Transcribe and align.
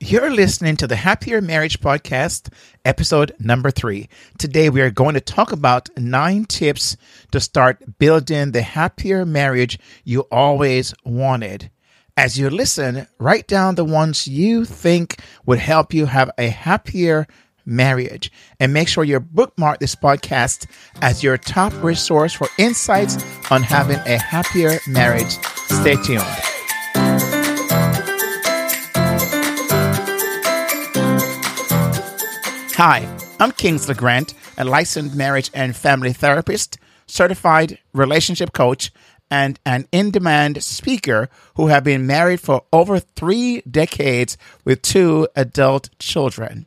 You're 0.00 0.30
listening 0.30 0.76
to 0.76 0.86
the 0.86 0.94
Happier 0.94 1.40
Marriage 1.40 1.80
Podcast, 1.80 2.52
episode 2.84 3.34
number 3.40 3.72
three. 3.72 4.08
Today, 4.38 4.70
we 4.70 4.80
are 4.80 4.90
going 4.90 5.14
to 5.14 5.20
talk 5.20 5.50
about 5.50 5.88
nine 5.98 6.44
tips 6.44 6.96
to 7.32 7.40
start 7.40 7.98
building 7.98 8.52
the 8.52 8.62
happier 8.62 9.26
marriage 9.26 9.76
you 10.04 10.20
always 10.30 10.94
wanted. 11.04 11.72
As 12.16 12.38
you 12.38 12.48
listen, 12.48 13.08
write 13.18 13.48
down 13.48 13.74
the 13.74 13.84
ones 13.84 14.28
you 14.28 14.64
think 14.64 15.16
would 15.46 15.58
help 15.58 15.92
you 15.92 16.06
have 16.06 16.30
a 16.38 16.46
happier 16.46 17.26
marriage. 17.66 18.30
And 18.60 18.72
make 18.72 18.86
sure 18.86 19.02
you 19.02 19.18
bookmark 19.18 19.80
this 19.80 19.96
podcast 19.96 20.66
as 21.02 21.24
your 21.24 21.36
top 21.38 21.72
resource 21.82 22.32
for 22.32 22.46
insights 22.56 23.16
on 23.50 23.64
having 23.64 23.98
a 24.06 24.16
happier 24.16 24.78
marriage. 24.86 25.38
Stay 25.66 25.96
tuned. 25.96 27.27
Hi, 32.78 33.12
I'm 33.40 33.50
Kingsley 33.50 33.96
Grant, 33.96 34.34
a 34.56 34.64
licensed 34.64 35.16
marriage 35.16 35.50
and 35.52 35.74
family 35.74 36.12
therapist, 36.12 36.78
certified 37.08 37.80
relationship 37.92 38.52
coach, 38.52 38.92
and 39.28 39.58
an 39.66 39.88
in 39.90 40.12
demand 40.12 40.62
speaker 40.62 41.28
who 41.56 41.66
have 41.66 41.82
been 41.82 42.06
married 42.06 42.40
for 42.40 42.62
over 42.72 43.00
three 43.00 43.62
decades 43.62 44.38
with 44.64 44.80
two 44.82 45.26
adult 45.34 45.90
children. 45.98 46.66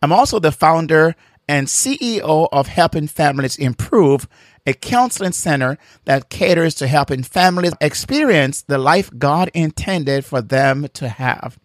I'm 0.00 0.12
also 0.12 0.38
the 0.38 0.52
founder 0.52 1.16
and 1.48 1.66
CEO 1.66 2.48
of 2.52 2.68
Helping 2.68 3.08
Families 3.08 3.56
Improve, 3.56 4.28
a 4.64 4.74
counseling 4.74 5.32
center 5.32 5.76
that 6.04 6.30
caters 6.30 6.76
to 6.76 6.86
helping 6.86 7.24
families 7.24 7.72
experience 7.80 8.62
the 8.62 8.78
life 8.78 9.10
God 9.18 9.50
intended 9.54 10.24
for 10.24 10.40
them 10.40 10.86
to 10.92 11.08
have. 11.08 11.58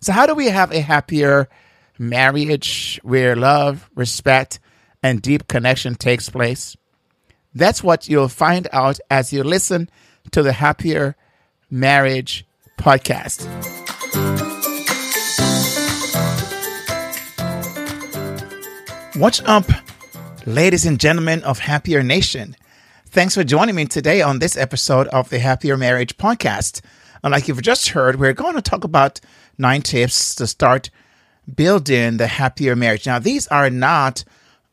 So, 0.00 0.12
how 0.12 0.26
do 0.26 0.34
we 0.34 0.46
have 0.46 0.72
a 0.72 0.80
happier 0.80 1.48
marriage 2.00 2.98
where 3.02 3.36
love, 3.36 3.90
respect, 3.94 4.58
and 5.02 5.20
deep 5.20 5.46
connection 5.46 5.94
takes 5.94 6.30
place? 6.30 6.74
That's 7.54 7.82
what 7.82 8.08
you'll 8.08 8.28
find 8.28 8.66
out 8.72 8.98
as 9.10 9.34
you 9.34 9.44
listen 9.44 9.90
to 10.30 10.42
the 10.42 10.52
Happier 10.52 11.14
Marriage 11.70 12.46
podcast. 12.78 13.46
What's 19.16 19.42
up, 19.44 19.66
ladies 20.46 20.86
and 20.86 20.98
gentlemen 20.98 21.42
of 21.42 21.58
Happier 21.58 22.02
Nation? 22.02 22.56
Thanks 23.08 23.34
for 23.34 23.44
joining 23.44 23.74
me 23.74 23.84
today 23.84 24.22
on 24.22 24.38
this 24.38 24.56
episode 24.56 25.06
of 25.08 25.28
the 25.28 25.38
Happier 25.38 25.76
Marriage 25.76 26.16
podcast. 26.16 26.80
And 27.22 27.32
like 27.32 27.46
you've 27.46 27.60
just 27.60 27.88
heard, 27.88 28.18
we're 28.18 28.32
going 28.32 28.54
to 28.54 28.62
talk 28.62 28.84
about 28.84 29.20
nine 29.58 29.82
tips 29.82 30.34
to 30.36 30.46
start 30.46 30.88
building 31.56 32.16
the 32.16 32.26
happier 32.26 32.76
marriage. 32.76 33.06
Now, 33.06 33.18
these 33.18 33.46
are 33.48 33.70
not 33.70 34.24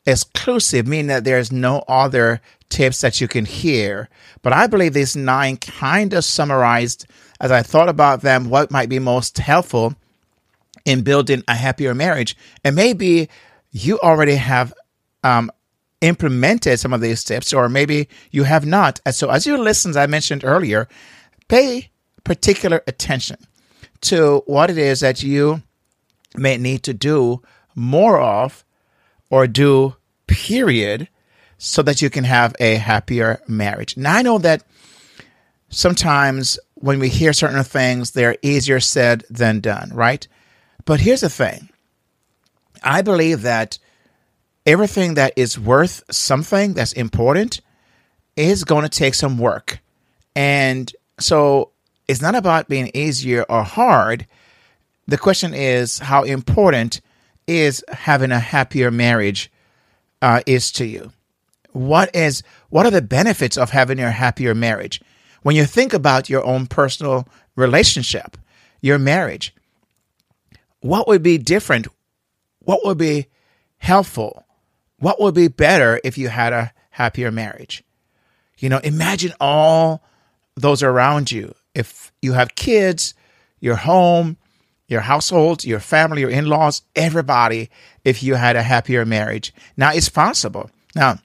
exclusive, 0.06 0.86
meaning 0.86 1.08
that 1.08 1.24
there's 1.24 1.52
no 1.52 1.84
other 1.88 2.40
tips 2.68 3.00
that 3.00 3.20
you 3.20 3.28
can 3.28 3.44
hear. 3.44 4.08
But 4.42 4.52
I 4.52 4.66
believe 4.66 4.92
these 4.92 5.16
nine 5.16 5.56
kind 5.56 6.12
of 6.14 6.24
summarized 6.24 7.06
as 7.40 7.52
I 7.52 7.62
thought 7.62 7.88
about 7.88 8.22
them, 8.22 8.50
what 8.50 8.70
might 8.70 8.88
be 8.88 8.98
most 8.98 9.38
helpful 9.38 9.94
in 10.84 11.02
building 11.02 11.44
a 11.46 11.54
happier 11.54 11.94
marriage. 11.94 12.36
And 12.64 12.74
maybe 12.74 13.28
you 13.70 13.98
already 14.00 14.36
have 14.36 14.74
um, 15.22 15.50
implemented 16.00 16.80
some 16.80 16.92
of 16.92 17.00
these 17.00 17.22
tips, 17.22 17.52
or 17.52 17.68
maybe 17.68 18.08
you 18.30 18.44
have 18.44 18.66
not. 18.66 19.00
And 19.04 19.14
so, 19.14 19.30
as 19.30 19.46
you 19.46 19.56
listen, 19.56 19.90
as 19.90 19.96
I 19.96 20.06
mentioned 20.06 20.44
earlier, 20.44 20.88
pay 21.48 21.90
particular 22.24 22.82
attention 22.86 23.36
to 24.00 24.42
what 24.46 24.70
it 24.70 24.78
is 24.78 25.00
that 25.00 25.22
you 25.22 25.62
may 26.36 26.56
need 26.56 26.82
to 26.84 26.94
do 26.94 27.42
more 27.74 28.20
of 28.20 28.64
or 29.30 29.46
do 29.46 29.96
period 30.26 31.08
so 31.58 31.82
that 31.82 32.00
you 32.00 32.10
can 32.10 32.24
have 32.24 32.54
a 32.60 32.76
happier 32.76 33.40
marriage. 33.48 33.96
Now 33.96 34.16
I 34.16 34.22
know 34.22 34.38
that 34.38 34.62
sometimes 35.68 36.58
when 36.74 36.98
we 36.98 37.08
hear 37.08 37.32
certain 37.32 37.62
things, 37.64 38.12
they're 38.12 38.36
easier 38.42 38.80
said 38.80 39.24
than 39.28 39.60
done, 39.60 39.90
right? 39.92 40.26
But 40.84 41.00
here's 41.00 41.22
the 41.22 41.28
thing. 41.28 41.68
I 42.82 43.02
believe 43.02 43.42
that 43.42 43.78
everything 44.64 45.14
that 45.14 45.32
is 45.36 45.58
worth 45.58 46.04
something 46.10 46.74
that's 46.74 46.92
important 46.92 47.60
is 48.36 48.64
going 48.64 48.84
to 48.84 48.88
take 48.88 49.14
some 49.14 49.38
work. 49.38 49.80
And 50.36 50.92
so 51.18 51.72
it's 52.06 52.22
not 52.22 52.36
about 52.36 52.68
being 52.68 52.90
easier 52.94 53.44
or 53.48 53.64
hard 53.64 54.26
the 55.08 55.18
question 55.18 55.54
is 55.54 55.98
how 55.98 56.22
important 56.22 57.00
is 57.46 57.82
having 57.88 58.30
a 58.30 58.38
happier 58.38 58.90
marriage 58.90 59.50
uh, 60.20 60.42
is 60.46 60.70
to 60.72 60.84
you. 60.84 61.12
What 61.72 62.14
is 62.14 62.42
what 62.68 62.84
are 62.84 62.90
the 62.90 63.02
benefits 63.02 63.56
of 63.56 63.70
having 63.70 63.98
a 64.00 64.10
happier 64.10 64.54
marriage? 64.54 65.00
When 65.42 65.56
you 65.56 65.64
think 65.64 65.94
about 65.94 66.28
your 66.28 66.44
own 66.44 66.66
personal 66.66 67.26
relationship, 67.56 68.36
your 68.82 68.98
marriage, 68.98 69.54
what 70.80 71.08
would 71.08 71.22
be 71.22 71.38
different? 71.38 71.88
What 72.60 72.84
would 72.84 72.98
be 72.98 73.28
helpful? 73.78 74.44
What 74.98 75.20
would 75.20 75.34
be 75.34 75.48
better 75.48 76.00
if 76.04 76.18
you 76.18 76.28
had 76.28 76.52
a 76.52 76.72
happier 76.90 77.30
marriage? 77.30 77.82
You 78.58 78.68
know, 78.68 78.78
imagine 78.78 79.32
all 79.40 80.02
those 80.54 80.82
around 80.82 81.30
you. 81.30 81.54
If 81.74 82.12
you 82.20 82.32
have 82.32 82.56
kids, 82.56 83.14
your 83.60 83.76
home, 83.76 84.36
your 84.88 85.02
household, 85.02 85.64
your 85.64 85.80
family, 85.80 86.22
your 86.22 86.30
in 86.30 86.46
laws, 86.46 86.82
everybody, 86.96 87.70
if 88.04 88.22
you 88.22 88.34
had 88.34 88.56
a 88.56 88.62
happier 88.62 89.04
marriage. 89.04 89.54
Now, 89.76 89.92
it's 89.92 90.08
possible. 90.08 90.70
Now, 90.96 91.18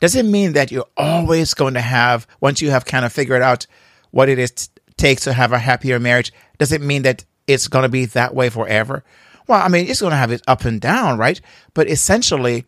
does 0.00 0.16
it 0.16 0.24
mean 0.24 0.54
that 0.54 0.70
you're 0.70 0.88
always 0.96 1.54
going 1.54 1.74
to 1.74 1.80
have, 1.80 2.26
once 2.40 2.60
you 2.60 2.70
have 2.70 2.84
kind 2.84 3.04
of 3.04 3.12
figured 3.12 3.42
out 3.42 3.66
what 4.10 4.28
it 4.28 4.38
is 4.38 4.50
t- 4.50 4.68
takes 4.96 5.24
to 5.24 5.32
have 5.32 5.52
a 5.52 5.58
happier 5.58 6.00
marriage, 6.00 6.32
does 6.58 6.72
it 6.72 6.82
mean 6.82 7.02
that 7.02 7.24
it's 7.46 7.68
going 7.68 7.84
to 7.84 7.88
be 7.88 8.06
that 8.06 8.34
way 8.34 8.50
forever? 8.50 9.04
Well, 9.46 9.62
I 9.62 9.68
mean, 9.68 9.86
it's 9.88 10.00
going 10.00 10.12
to 10.12 10.16
have 10.16 10.32
it 10.32 10.42
up 10.48 10.64
and 10.64 10.80
down, 10.80 11.18
right? 11.18 11.40
But 11.74 11.88
essentially, 11.88 12.64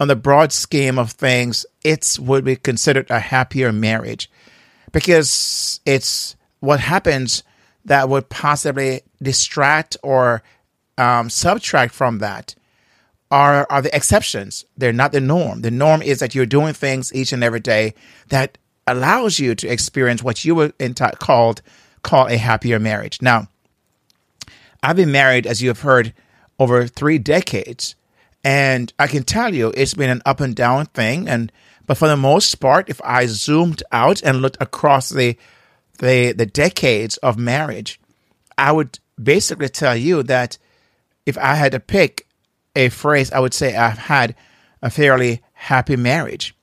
on 0.00 0.08
the 0.08 0.16
broad 0.16 0.52
scheme 0.52 0.98
of 0.98 1.12
things, 1.12 1.66
it's 1.84 2.18
would 2.18 2.44
be 2.44 2.56
considered 2.56 3.10
a 3.10 3.20
happier 3.20 3.72
marriage 3.72 4.30
because 4.92 5.80
it's 5.84 6.36
what 6.60 6.80
happens 6.80 7.42
that 7.84 8.08
would 8.08 8.28
possibly 8.28 9.02
distract 9.22 9.96
or 10.02 10.42
um, 10.98 11.30
subtract 11.30 11.94
from 11.94 12.18
that 12.18 12.54
are 13.30 13.66
are 13.70 13.82
the 13.82 13.94
exceptions. 13.94 14.64
They're 14.76 14.92
not 14.92 15.12
the 15.12 15.20
norm. 15.20 15.62
The 15.62 15.70
norm 15.70 16.02
is 16.02 16.18
that 16.18 16.34
you're 16.34 16.46
doing 16.46 16.74
things 16.74 17.14
each 17.14 17.32
and 17.32 17.44
every 17.44 17.60
day 17.60 17.94
that 18.28 18.58
allows 18.86 19.38
you 19.38 19.54
to 19.54 19.68
experience 19.68 20.22
what 20.22 20.44
you 20.44 20.54
would 20.56 20.76
enti- 20.78 21.18
called 21.18 21.62
call 22.02 22.26
a 22.26 22.36
happier 22.36 22.78
marriage. 22.78 23.22
Now, 23.22 23.48
I've 24.82 24.96
been 24.96 25.12
married, 25.12 25.46
as 25.46 25.62
you 25.62 25.68
have 25.68 25.80
heard, 25.80 26.12
over 26.58 26.86
three 26.86 27.18
decades, 27.18 27.94
and 28.42 28.92
I 28.98 29.06
can 29.06 29.22
tell 29.22 29.54
you 29.54 29.72
it's 29.76 29.94
been 29.94 30.10
an 30.10 30.22
up 30.24 30.40
and 30.40 30.56
down 30.56 30.86
thing. 30.86 31.28
And 31.28 31.52
but 31.86 31.96
for 31.96 32.08
the 32.08 32.16
most 32.16 32.54
part, 32.56 32.88
if 32.88 33.00
I 33.04 33.26
zoomed 33.26 33.82
out 33.92 34.22
and 34.22 34.42
looked 34.42 34.60
across 34.60 35.08
the 35.10 35.36
the 35.98 36.32
the 36.32 36.46
decades 36.46 37.16
of 37.18 37.38
marriage, 37.38 38.00
I 38.58 38.72
would 38.72 38.98
basically 39.22 39.68
tell 39.68 39.96
you 39.96 40.22
that 40.24 40.58
if 41.26 41.36
I 41.38 41.54
had 41.54 41.72
to 41.72 41.80
pick 41.80 42.26
a 42.74 42.88
phrase, 42.88 43.30
I 43.32 43.40
would 43.40 43.54
say 43.54 43.76
I've 43.76 43.98
had 43.98 44.34
a 44.82 44.90
fairly 44.90 45.42
happy 45.52 45.96
marriage. 45.96 46.54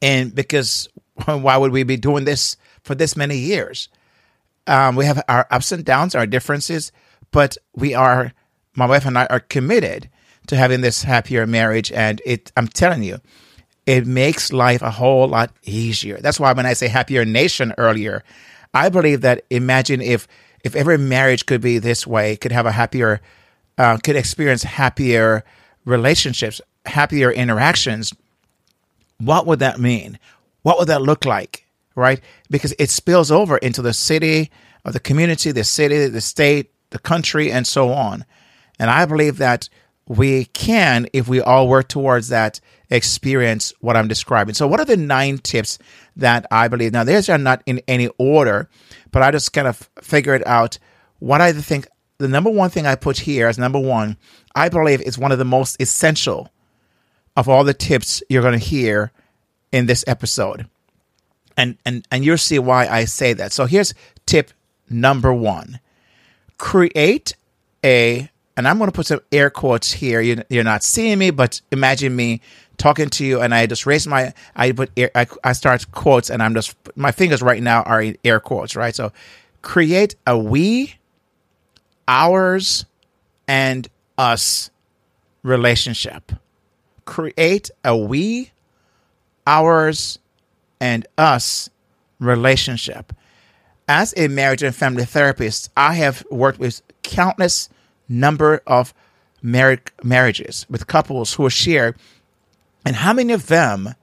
And 0.00 0.34
because 0.34 0.88
why 1.24 1.56
would 1.56 1.72
we 1.72 1.82
be 1.82 1.96
doing 1.96 2.24
this 2.24 2.56
for 2.82 2.94
this 2.94 3.16
many 3.16 3.38
years? 3.38 3.88
Um, 4.66 4.96
we 4.96 5.04
have 5.04 5.22
our 5.28 5.46
ups 5.50 5.72
and 5.72 5.84
downs, 5.84 6.14
our 6.14 6.26
differences, 6.26 6.90
but 7.30 7.56
we 7.74 7.94
are, 7.94 8.32
my 8.74 8.86
wife 8.86 9.06
and 9.06 9.16
I 9.16 9.26
are 9.26 9.40
committed 9.40 10.08
to 10.48 10.56
having 10.56 10.80
this 10.80 11.02
happier 11.02 11.46
marriage. 11.46 11.92
And 11.92 12.20
it, 12.24 12.50
I'm 12.56 12.68
telling 12.68 13.02
you, 13.02 13.20
it 13.86 14.06
makes 14.06 14.52
life 14.52 14.82
a 14.82 14.90
whole 14.90 15.28
lot 15.28 15.52
easier. 15.62 16.18
That's 16.18 16.40
why 16.40 16.52
when 16.52 16.66
I 16.66 16.72
say 16.72 16.88
happier 16.88 17.24
nation 17.24 17.72
earlier, 17.78 18.24
I 18.74 18.88
believe 18.88 19.20
that 19.20 19.44
imagine 19.50 20.00
if 20.00 20.26
if 20.66 20.74
every 20.74 20.98
marriage 20.98 21.46
could 21.46 21.60
be 21.60 21.78
this 21.78 22.06
way, 22.06 22.36
could 22.36 22.50
have 22.50 22.66
a 22.66 22.72
happier, 22.72 23.20
uh, 23.78 23.96
could 24.02 24.16
experience 24.16 24.64
happier 24.64 25.44
relationships, 25.84 26.60
happier 26.84 27.30
interactions. 27.30 28.12
What 29.18 29.46
would 29.46 29.60
that 29.60 29.78
mean? 29.78 30.18
What 30.62 30.78
would 30.78 30.88
that 30.88 31.02
look 31.02 31.24
like? 31.24 31.64
Right? 31.94 32.20
Because 32.50 32.74
it 32.80 32.90
spills 32.90 33.30
over 33.30 33.56
into 33.58 33.80
the 33.80 33.92
city, 33.94 34.50
or 34.84 34.90
the 34.90 35.00
community, 35.00 35.52
the 35.52 35.64
city, 35.64 36.08
the 36.08 36.20
state, 36.20 36.72
the 36.90 36.98
country, 36.98 37.50
and 37.52 37.64
so 37.64 37.92
on. 37.92 38.24
And 38.78 38.90
I 38.90 39.06
believe 39.06 39.38
that 39.38 39.68
we 40.08 40.46
can, 40.46 41.08
if 41.12 41.28
we 41.28 41.40
all 41.40 41.68
work 41.68 41.88
towards 41.88 42.28
that, 42.28 42.60
experience 42.90 43.72
what 43.80 43.96
I'm 43.96 44.08
describing. 44.08 44.54
So, 44.54 44.66
what 44.66 44.80
are 44.80 44.84
the 44.84 44.96
nine 44.96 45.38
tips 45.38 45.78
that 46.16 46.46
I 46.50 46.68
believe? 46.68 46.92
Now, 46.92 47.04
these 47.04 47.28
are 47.28 47.38
not 47.38 47.62
in 47.66 47.80
any 47.88 48.08
order, 48.18 48.68
but 49.10 49.22
I 49.22 49.30
just 49.30 49.52
kind 49.52 49.66
of 49.66 49.88
figured 50.00 50.42
out 50.46 50.78
what 51.18 51.40
I 51.40 51.52
think 51.52 51.88
the 52.18 52.28
number 52.28 52.50
one 52.50 52.70
thing 52.70 52.86
I 52.86 52.94
put 52.94 53.18
here 53.18 53.48
as 53.48 53.58
number 53.58 53.78
one, 53.78 54.16
I 54.54 54.68
believe 54.68 55.00
is 55.02 55.18
one 55.18 55.32
of 55.32 55.38
the 55.38 55.44
most 55.44 55.80
essential 55.80 56.50
of 57.36 57.48
all 57.48 57.64
the 57.64 57.74
tips 57.74 58.22
you're 58.28 58.42
going 58.42 58.58
to 58.58 58.64
hear 58.64 59.12
in 59.72 59.86
this 59.86 60.04
episode. 60.06 60.66
And, 61.56 61.76
and, 61.84 62.06
and 62.10 62.24
you'll 62.24 62.38
see 62.38 62.58
why 62.58 62.86
I 62.86 63.04
say 63.04 63.32
that. 63.34 63.52
So 63.52 63.66
here's 63.66 63.94
tip 64.24 64.52
number 64.88 65.32
one 65.32 65.80
create 66.58 67.34
a, 67.84 68.30
and 68.56 68.66
I'm 68.66 68.78
going 68.78 68.88
to 68.88 68.94
put 68.94 69.06
some 69.06 69.20
air 69.30 69.50
quotes 69.50 69.92
here. 69.92 70.20
You, 70.20 70.42
you're 70.48 70.64
not 70.64 70.82
seeing 70.82 71.18
me, 71.18 71.30
but 71.30 71.60
imagine 71.70 72.16
me 72.16 72.40
talking 72.78 73.08
to 73.10 73.24
you 73.24 73.40
and 73.40 73.54
I 73.54 73.66
just 73.66 73.86
raise 73.86 74.06
my, 74.06 74.32
I 74.54 74.72
put, 74.72 74.90
air, 74.96 75.10
I, 75.14 75.26
I 75.44 75.52
start 75.52 75.90
quotes 75.92 76.30
and 76.30 76.42
I'm 76.42 76.54
just, 76.54 76.74
my 76.96 77.12
fingers 77.12 77.42
right 77.42 77.62
now 77.62 77.82
are 77.82 78.00
in 78.00 78.16
air 78.24 78.40
quotes, 78.40 78.76
right? 78.76 78.94
So 78.94 79.12
create 79.62 80.16
a 80.26 80.38
we, 80.38 80.96
ours, 82.08 82.86
and 83.48 83.88
us 84.18 84.70
relationship. 85.42 86.32
Create 87.04 87.70
a 87.84 87.96
we, 87.96 88.52
ours, 89.46 90.18
and 90.80 91.06
us 91.16 91.70
relationship. 92.18 93.12
As 93.88 94.12
a 94.16 94.28
marriage 94.28 94.62
and 94.62 94.74
family 94.74 95.04
therapist, 95.04 95.70
I 95.76 95.94
have 95.94 96.24
worked 96.30 96.58
with 96.58 96.82
countless 97.02 97.68
number 98.08 98.62
of 98.66 98.94
mar- 99.42 99.78
marriages 100.02 100.66
with 100.68 100.86
couples 100.86 101.34
who 101.34 101.48
share, 101.50 101.94
and 102.84 102.96
how 102.96 103.12
many 103.12 103.32
of 103.32 103.46
them 103.46 103.94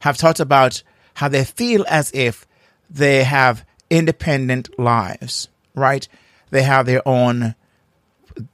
have 0.00 0.16
talked 0.16 0.40
about 0.40 0.82
how 1.14 1.28
they 1.28 1.44
feel 1.44 1.84
as 1.88 2.10
if 2.12 2.46
they 2.90 3.24
have 3.24 3.64
independent 3.90 4.78
lives, 4.78 5.48
right? 5.74 6.06
They 6.50 6.62
have 6.62 6.86
their 6.86 7.06
own 7.06 7.54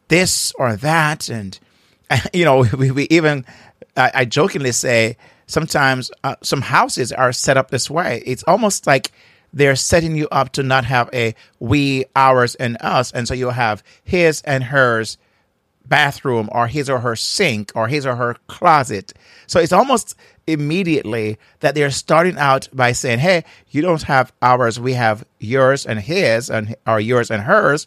this 0.08 0.52
or 0.58 0.76
that, 0.76 1.28
and 1.28 1.58
you 2.32 2.44
know, 2.44 2.60
we, 2.76 2.90
we 2.90 3.06
even 3.10 3.44
I, 3.96 4.10
I 4.14 4.24
jokingly 4.24 4.72
say 4.72 5.16
sometimes 5.46 6.10
uh, 6.22 6.36
some 6.42 6.62
houses 6.62 7.12
are 7.12 7.32
set 7.32 7.56
up 7.56 7.70
this 7.70 7.90
way. 7.90 8.22
It's 8.24 8.44
almost 8.44 8.86
like 8.86 9.12
they're 9.52 9.76
setting 9.76 10.16
you 10.16 10.28
up 10.28 10.52
to 10.52 10.62
not 10.62 10.84
have 10.84 11.10
a 11.12 11.34
we, 11.58 12.04
ours, 12.14 12.54
and 12.54 12.76
us. 12.80 13.10
And 13.12 13.26
so 13.26 13.34
you'll 13.34 13.50
have 13.50 13.82
his 14.04 14.42
and 14.42 14.64
hers 14.64 15.18
bathroom 15.84 16.48
or 16.52 16.68
his 16.68 16.88
or 16.88 17.00
her 17.00 17.16
sink 17.16 17.72
or 17.74 17.88
his 17.88 18.06
or 18.06 18.16
her 18.16 18.36
closet. 18.46 19.12
So 19.46 19.60
it's 19.60 19.72
almost 19.72 20.16
immediately 20.46 21.38
that 21.60 21.74
they're 21.74 21.90
starting 21.90 22.38
out 22.38 22.68
by 22.72 22.92
saying, 22.92 23.18
hey, 23.18 23.44
you 23.70 23.82
don't 23.82 24.02
have 24.02 24.32
ours, 24.40 24.80
we 24.80 24.94
have 24.94 25.24
yours 25.38 25.84
and 25.84 26.00
his, 26.00 26.48
and 26.48 26.76
or 26.86 27.00
yours 27.00 27.30
and 27.30 27.42
hers. 27.42 27.86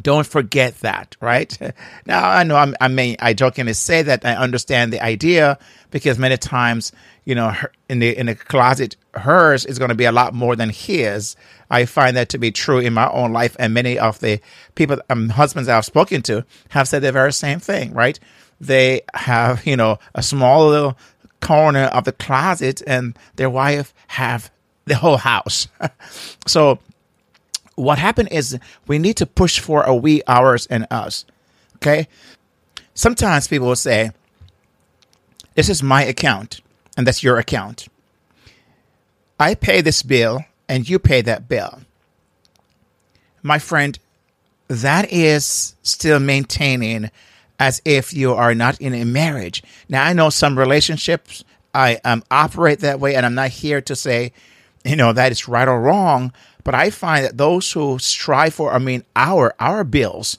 Don't 0.00 0.26
forget 0.26 0.78
that, 0.80 1.16
right? 1.20 1.58
Now 2.06 2.28
I 2.28 2.44
know 2.44 2.56
I'm, 2.56 2.76
i 2.80 2.88
mean 2.88 3.16
I 3.18 3.32
jokingly 3.32 3.72
say 3.72 4.02
that 4.02 4.24
I 4.24 4.34
understand 4.36 4.92
the 4.92 5.02
idea 5.02 5.58
because 5.90 6.18
many 6.18 6.36
times 6.36 6.92
you 7.26 7.34
know 7.34 7.54
in 7.90 7.98
the 7.98 8.16
in 8.16 8.26
the 8.26 8.34
closet 8.34 8.96
hers 9.14 9.66
is 9.66 9.78
going 9.78 9.90
to 9.90 9.94
be 9.94 10.06
a 10.06 10.12
lot 10.12 10.32
more 10.32 10.56
than 10.56 10.70
his. 10.70 11.36
I 11.68 11.84
find 11.84 12.16
that 12.16 12.30
to 12.30 12.38
be 12.38 12.50
true 12.52 12.78
in 12.78 12.94
my 12.94 13.10
own 13.10 13.32
life, 13.32 13.54
and 13.58 13.74
many 13.74 13.98
of 13.98 14.20
the 14.20 14.40
people 14.74 14.98
um, 15.10 15.28
husbands 15.28 15.68
I've 15.68 15.84
spoken 15.84 16.22
to 16.22 16.46
have 16.70 16.88
said 16.88 17.02
the 17.02 17.12
very 17.12 17.34
same 17.34 17.60
thing, 17.60 17.92
right? 17.92 18.18
They 18.58 19.02
have 19.12 19.66
you 19.66 19.76
know 19.76 19.98
a 20.14 20.22
small 20.22 20.68
little 20.68 20.96
corner 21.42 21.84
of 21.84 22.04
the 22.04 22.12
closet, 22.12 22.80
and 22.86 23.18
their 23.34 23.50
wife 23.50 23.92
have 24.06 24.50
the 24.86 24.96
whole 24.96 25.18
house. 25.18 25.68
so 26.46 26.78
what 27.76 27.98
happened 27.98 28.30
is 28.32 28.58
we 28.86 28.98
need 28.98 29.16
to 29.18 29.26
push 29.26 29.60
for 29.60 29.82
a 29.82 29.94
we, 29.94 30.22
ours, 30.26 30.66
and 30.66 30.86
us. 30.90 31.24
Okay. 31.76 32.08
Sometimes 32.94 33.46
people 33.46 33.68
will 33.68 33.76
say, 33.76 34.10
This 35.54 35.68
is 35.68 35.82
my 35.82 36.02
account, 36.02 36.60
and 36.96 37.06
that's 37.06 37.22
your 37.22 37.38
account. 37.38 37.88
I 39.38 39.54
pay 39.54 39.80
this 39.80 40.02
bill, 40.02 40.44
and 40.68 40.88
you 40.88 40.98
pay 40.98 41.20
that 41.22 41.48
bill. 41.48 41.80
My 43.42 43.58
friend, 43.58 43.98
that 44.68 45.12
is 45.12 45.74
still 45.82 46.18
maintaining 46.18 47.10
as 47.58 47.80
if 47.84 48.12
you 48.12 48.34
are 48.34 48.54
not 48.54 48.80
in 48.80 48.94
a 48.94 49.04
marriage. 49.04 49.62
Now, 49.88 50.04
I 50.04 50.12
know 50.12 50.30
some 50.30 50.58
relationships 50.58 51.44
I 51.76 52.00
um, 52.04 52.24
operate 52.30 52.80
that 52.80 53.00
way, 53.00 53.14
and 53.14 53.26
I'm 53.26 53.34
not 53.34 53.50
here 53.50 53.82
to 53.82 53.94
say, 53.94 54.32
you 54.84 54.96
know, 54.96 55.12
that 55.12 55.30
is 55.30 55.46
right 55.46 55.68
or 55.68 55.80
wrong. 55.80 56.32
But 56.64 56.74
I 56.74 56.90
find 56.90 57.24
that 57.24 57.36
those 57.36 57.70
who 57.70 57.98
strive 57.98 58.54
for, 58.54 58.72
I 58.72 58.78
mean, 58.78 59.04
our 59.14 59.54
our 59.60 59.84
bills, 59.84 60.38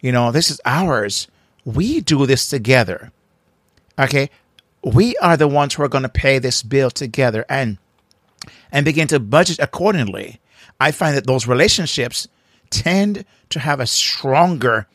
you 0.00 0.12
know, 0.12 0.30
this 0.30 0.50
is 0.50 0.60
ours. 0.64 1.26
We 1.64 2.00
do 2.00 2.24
this 2.24 2.48
together. 2.48 3.10
Okay, 3.98 4.30
we 4.82 5.16
are 5.18 5.36
the 5.36 5.48
ones 5.48 5.74
who 5.74 5.82
are 5.82 5.88
going 5.88 6.02
to 6.02 6.08
pay 6.08 6.38
this 6.38 6.62
bill 6.62 6.90
together 6.90 7.44
and 7.48 7.78
and 8.72 8.84
begin 8.84 9.08
to 9.08 9.20
budget 9.20 9.58
accordingly. 9.58 10.40
I 10.80 10.92
find 10.92 11.16
that 11.16 11.26
those 11.26 11.46
relationships 11.46 12.26
tend 12.70 13.24
to 13.50 13.58
have 13.58 13.80
a 13.80 13.86
stronger 13.86 14.86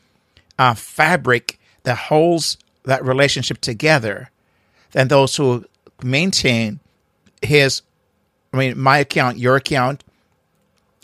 uh, 0.58 0.74
fabric 0.74 1.60
that 1.84 1.98
holds 1.98 2.58
that 2.84 3.04
relationship 3.04 3.60
together 3.62 4.32
than 4.92 5.10
those 5.10 5.36
who 5.36 5.66
maintain 6.02 6.80
his, 7.42 7.82
I 8.54 8.58
mean, 8.58 8.80
my 8.80 8.98
account, 9.00 9.38
your 9.38 9.58
account, 9.58 10.04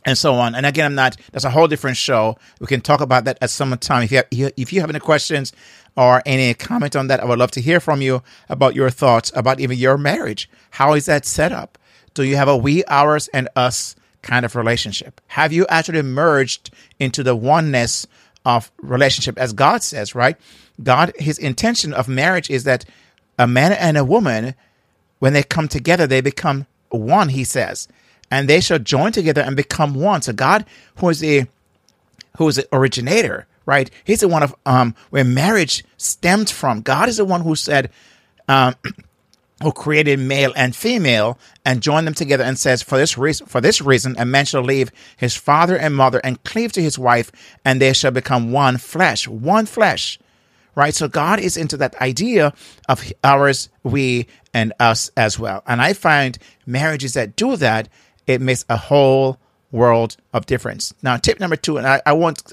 and 0.05 0.17
so 0.17 0.33
on. 0.35 0.55
And 0.55 0.65
again, 0.65 0.85
I'm 0.85 0.95
not. 0.95 1.17
That's 1.31 1.45
a 1.45 1.49
whole 1.49 1.67
different 1.67 1.97
show. 1.97 2.37
We 2.59 2.67
can 2.67 2.81
talk 2.81 3.01
about 3.01 3.25
that 3.25 3.37
at 3.41 3.49
some 3.49 3.77
time. 3.77 4.03
If 4.03 4.11
you 4.11 4.17
have, 4.17 4.53
if 4.57 4.73
you 4.73 4.81
have 4.81 4.89
any 4.89 4.99
questions 4.99 5.53
or 5.95 6.21
any 6.25 6.53
comment 6.53 6.95
on 6.95 7.07
that, 7.07 7.19
I 7.19 7.25
would 7.25 7.39
love 7.39 7.51
to 7.51 7.61
hear 7.61 7.79
from 7.79 8.01
you 8.01 8.23
about 8.49 8.75
your 8.75 8.89
thoughts 8.89 9.31
about 9.35 9.59
even 9.59 9.77
your 9.77 9.97
marriage. 9.97 10.49
How 10.71 10.93
is 10.93 11.05
that 11.05 11.25
set 11.25 11.51
up? 11.51 11.77
Do 12.13 12.23
you 12.23 12.35
have 12.35 12.47
a 12.47 12.57
we, 12.57 12.83
ours, 12.85 13.29
and 13.33 13.47
us 13.55 13.95
kind 14.21 14.45
of 14.45 14.55
relationship? 14.55 15.21
Have 15.27 15.53
you 15.53 15.65
actually 15.69 16.01
merged 16.01 16.71
into 16.99 17.23
the 17.23 17.35
oneness 17.35 18.07
of 18.45 18.71
relationship, 18.81 19.37
as 19.37 19.53
God 19.53 19.83
says? 19.83 20.15
Right? 20.15 20.37
God, 20.81 21.13
His 21.17 21.37
intention 21.37 21.93
of 21.93 22.07
marriage 22.07 22.49
is 22.49 22.63
that 22.63 22.85
a 23.37 23.47
man 23.47 23.71
and 23.71 23.97
a 23.97 24.05
woman, 24.05 24.55
when 25.19 25.33
they 25.33 25.43
come 25.43 25.67
together, 25.67 26.07
they 26.07 26.21
become 26.21 26.65
one. 26.89 27.29
He 27.29 27.43
says 27.43 27.87
and 28.31 28.47
they 28.47 28.61
shall 28.61 28.79
join 28.79 29.11
together 29.11 29.41
and 29.41 29.55
become 29.55 29.93
one. 29.93 30.21
So 30.21 30.33
God, 30.33 30.65
who 30.95 31.09
is 31.09 31.19
the 31.19 31.47
who 32.37 32.47
is 32.47 32.55
the 32.55 32.67
originator, 32.71 33.45
right? 33.65 33.91
He's 34.05 34.21
the 34.21 34.29
one 34.29 34.41
of 34.41 34.55
um 34.65 34.95
where 35.09 35.25
marriage 35.25 35.83
stemmed 35.97 36.49
from. 36.49 36.81
God 36.81 37.09
is 37.09 37.17
the 37.17 37.25
one 37.25 37.41
who 37.41 37.55
said, 37.55 37.91
um, 38.47 38.75
who 39.61 39.71
created 39.71 40.19
male 40.19 40.51
and 40.55 40.75
female 40.75 41.37
and 41.63 41.83
joined 41.83 42.07
them 42.07 42.13
together 42.13 42.43
and 42.43 42.57
says, 42.57 42.81
for 42.81 42.97
this 42.97 43.17
reason, 43.17 43.45
for 43.45 43.61
this 43.61 43.79
reason, 43.79 44.15
a 44.17 44.25
man 44.25 44.45
shall 44.45 44.63
leave 44.63 44.91
his 45.17 45.35
father 45.35 45.77
and 45.77 45.95
mother 45.95 46.19
and 46.23 46.43
cleave 46.43 46.71
to 46.71 46.81
his 46.81 46.97
wife, 46.97 47.31
and 47.63 47.79
they 47.79 47.93
shall 47.93 48.09
become 48.09 48.51
one 48.51 48.77
flesh, 48.77 49.27
one 49.27 49.65
flesh. 49.65 50.17
Right. 50.73 50.93
So 50.93 51.09
God 51.09 51.41
is 51.41 51.57
into 51.57 51.75
that 51.77 52.01
idea 52.01 52.53
of 52.87 53.11
ours, 53.25 53.67
we, 53.83 54.27
and 54.53 54.71
us 54.79 55.11
as 55.17 55.37
well. 55.37 55.63
And 55.67 55.81
I 55.81 55.91
find 55.91 56.37
marriages 56.65 57.13
that 57.13 57.35
do 57.35 57.57
that 57.57 57.89
it 58.27 58.41
makes 58.41 58.65
a 58.69 58.77
whole 58.77 59.37
world 59.71 60.17
of 60.33 60.45
difference. 60.45 60.93
Now, 61.01 61.17
tip 61.17 61.39
number 61.39 61.55
two, 61.55 61.77
and 61.77 61.87
I, 61.87 62.01
I 62.05 62.13
want 62.13 62.43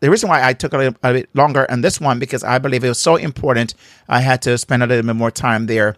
the 0.00 0.10
reason 0.10 0.28
why 0.28 0.46
I 0.46 0.52
took 0.52 0.72
a, 0.72 0.78
little, 0.78 0.98
a 1.02 1.12
bit 1.12 1.30
longer 1.34 1.70
on 1.70 1.80
this 1.80 2.00
one 2.00 2.18
because 2.18 2.44
I 2.44 2.58
believe 2.58 2.84
it 2.84 2.88
was 2.88 3.00
so 3.00 3.16
important. 3.16 3.74
I 4.08 4.20
had 4.20 4.42
to 4.42 4.56
spend 4.58 4.82
a 4.82 4.86
little 4.86 5.04
bit 5.04 5.16
more 5.16 5.30
time 5.30 5.66
there. 5.66 5.96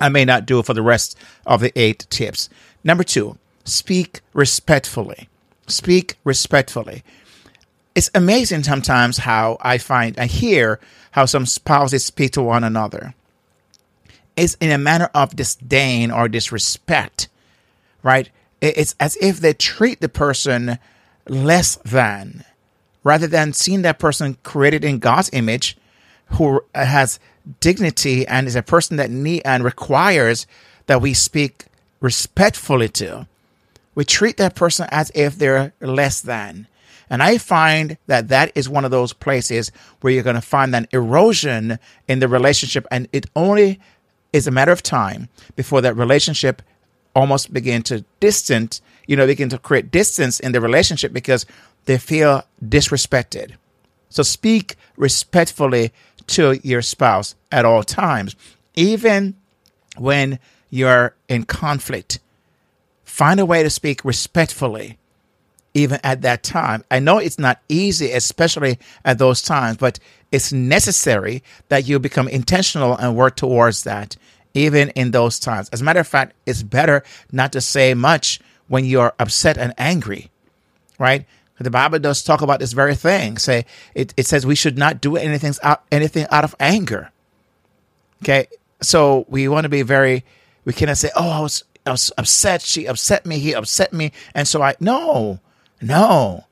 I 0.00 0.08
may 0.08 0.24
not 0.24 0.46
do 0.46 0.58
it 0.58 0.66
for 0.66 0.74
the 0.74 0.82
rest 0.82 1.18
of 1.46 1.60
the 1.60 1.72
eight 1.78 2.06
tips. 2.10 2.48
Number 2.82 3.04
two, 3.04 3.38
speak 3.64 4.20
respectfully. 4.32 5.28
Speak 5.66 6.16
respectfully. 6.24 7.02
It's 7.94 8.10
amazing 8.14 8.64
sometimes 8.64 9.18
how 9.18 9.56
I 9.60 9.78
find, 9.78 10.18
I 10.18 10.26
hear 10.26 10.80
how 11.12 11.26
some 11.26 11.46
spouses 11.46 12.04
speak 12.04 12.32
to 12.32 12.42
one 12.42 12.64
another. 12.64 13.14
It's 14.36 14.54
in 14.54 14.72
a 14.72 14.78
manner 14.78 15.10
of 15.14 15.36
disdain 15.36 16.10
or 16.10 16.28
disrespect, 16.28 17.28
right? 18.02 18.30
It's 18.64 18.94
as 18.98 19.16
if 19.20 19.40
they 19.40 19.52
treat 19.52 20.00
the 20.00 20.08
person 20.08 20.78
less 21.28 21.76
than, 21.76 22.44
rather 23.02 23.26
than 23.26 23.52
seeing 23.52 23.82
that 23.82 23.98
person 23.98 24.38
created 24.42 24.84
in 24.84 24.98
God's 24.98 25.30
image, 25.32 25.76
who 26.28 26.62
has 26.74 27.18
dignity 27.60 28.26
and 28.26 28.46
is 28.46 28.56
a 28.56 28.62
person 28.62 28.96
that 28.96 29.10
need 29.10 29.42
and 29.44 29.62
requires 29.62 30.46
that 30.86 31.02
we 31.02 31.12
speak 31.14 31.66
respectfully 32.00 32.88
to. 32.88 33.26
We 33.94 34.04
treat 34.04 34.38
that 34.38 34.54
person 34.54 34.88
as 34.90 35.12
if 35.14 35.36
they're 35.36 35.72
less 35.80 36.20
than. 36.20 36.66
And 37.10 37.22
I 37.22 37.38
find 37.38 37.98
that 38.06 38.28
that 38.28 38.50
is 38.54 38.68
one 38.68 38.84
of 38.84 38.90
those 38.90 39.12
places 39.12 39.70
where 40.00 40.12
you're 40.12 40.22
going 40.22 40.34
to 40.34 40.42
find 40.42 40.72
that 40.72 40.88
erosion 40.92 41.78
in 42.08 42.18
the 42.18 42.28
relationship. 42.28 42.86
And 42.90 43.08
it 43.12 43.26
only 43.36 43.78
is 44.32 44.46
a 44.46 44.50
matter 44.50 44.72
of 44.72 44.82
time 44.82 45.28
before 45.54 45.80
that 45.82 45.96
relationship 45.96 46.62
almost 47.14 47.52
begin 47.52 47.82
to 47.84 48.04
distant, 48.20 48.80
you 49.06 49.16
know, 49.16 49.26
begin 49.26 49.48
to 49.50 49.58
create 49.58 49.90
distance 49.90 50.40
in 50.40 50.52
the 50.52 50.60
relationship 50.60 51.12
because 51.12 51.46
they 51.84 51.98
feel 51.98 52.42
disrespected. 52.64 53.52
So 54.08 54.22
speak 54.22 54.76
respectfully 54.96 55.92
to 56.28 56.58
your 56.62 56.82
spouse 56.82 57.34
at 57.50 57.64
all 57.64 57.82
times, 57.82 58.36
even 58.74 59.34
when 59.96 60.38
you're 60.70 61.14
in 61.28 61.44
conflict. 61.44 62.18
Find 63.04 63.38
a 63.38 63.46
way 63.46 63.62
to 63.62 63.70
speak 63.70 64.04
respectfully, 64.04 64.98
even 65.72 66.00
at 66.02 66.22
that 66.22 66.42
time. 66.42 66.84
I 66.90 66.98
know 66.98 67.18
it's 67.18 67.38
not 67.38 67.60
easy, 67.68 68.10
especially 68.12 68.78
at 69.04 69.18
those 69.18 69.42
times, 69.42 69.76
but 69.76 69.98
it's 70.32 70.52
necessary 70.52 71.42
that 71.68 71.86
you 71.86 71.98
become 71.98 72.26
intentional 72.26 72.96
and 72.96 73.14
work 73.14 73.36
towards 73.36 73.84
that, 73.84 74.16
even 74.54 74.90
in 74.90 75.10
those 75.10 75.38
times. 75.38 75.68
As 75.70 75.80
a 75.80 75.84
matter 75.84 76.00
of 76.00 76.08
fact, 76.08 76.34
it's 76.46 76.62
better 76.62 77.02
not 77.32 77.52
to 77.52 77.60
say 77.60 77.92
much 77.94 78.40
when 78.68 78.84
you're 78.84 79.12
upset 79.18 79.58
and 79.58 79.74
angry, 79.76 80.30
right? 80.98 81.26
The 81.58 81.70
Bible 81.70 81.98
does 81.98 82.22
talk 82.22 82.42
about 82.42 82.58
this 82.60 82.72
very 82.72 82.94
thing. 82.94 83.38
Say 83.38 83.64
it, 83.94 84.12
it 84.16 84.26
says 84.26 84.44
we 84.44 84.56
should 84.56 84.76
not 84.76 85.00
do 85.00 85.16
anything 85.16 85.54
out 85.62 85.84
anything 85.92 86.26
out 86.30 86.44
of 86.44 86.54
anger. 86.58 87.10
Okay, 88.22 88.48
so 88.80 89.24
we 89.28 89.46
want 89.48 89.64
to 89.64 89.68
be 89.68 89.82
very. 89.82 90.24
We 90.64 90.72
cannot 90.72 90.98
say, 90.98 91.10
"Oh, 91.14 91.30
I 91.30 91.40
was, 91.40 91.62
I 91.86 91.92
was 91.92 92.12
upset. 92.18 92.62
She 92.62 92.86
upset 92.86 93.24
me. 93.24 93.38
He 93.38 93.54
upset 93.54 93.92
me," 93.92 94.12
and 94.34 94.48
so 94.48 94.62
I 94.62 94.74
no, 94.80 95.38
no. 95.80 96.44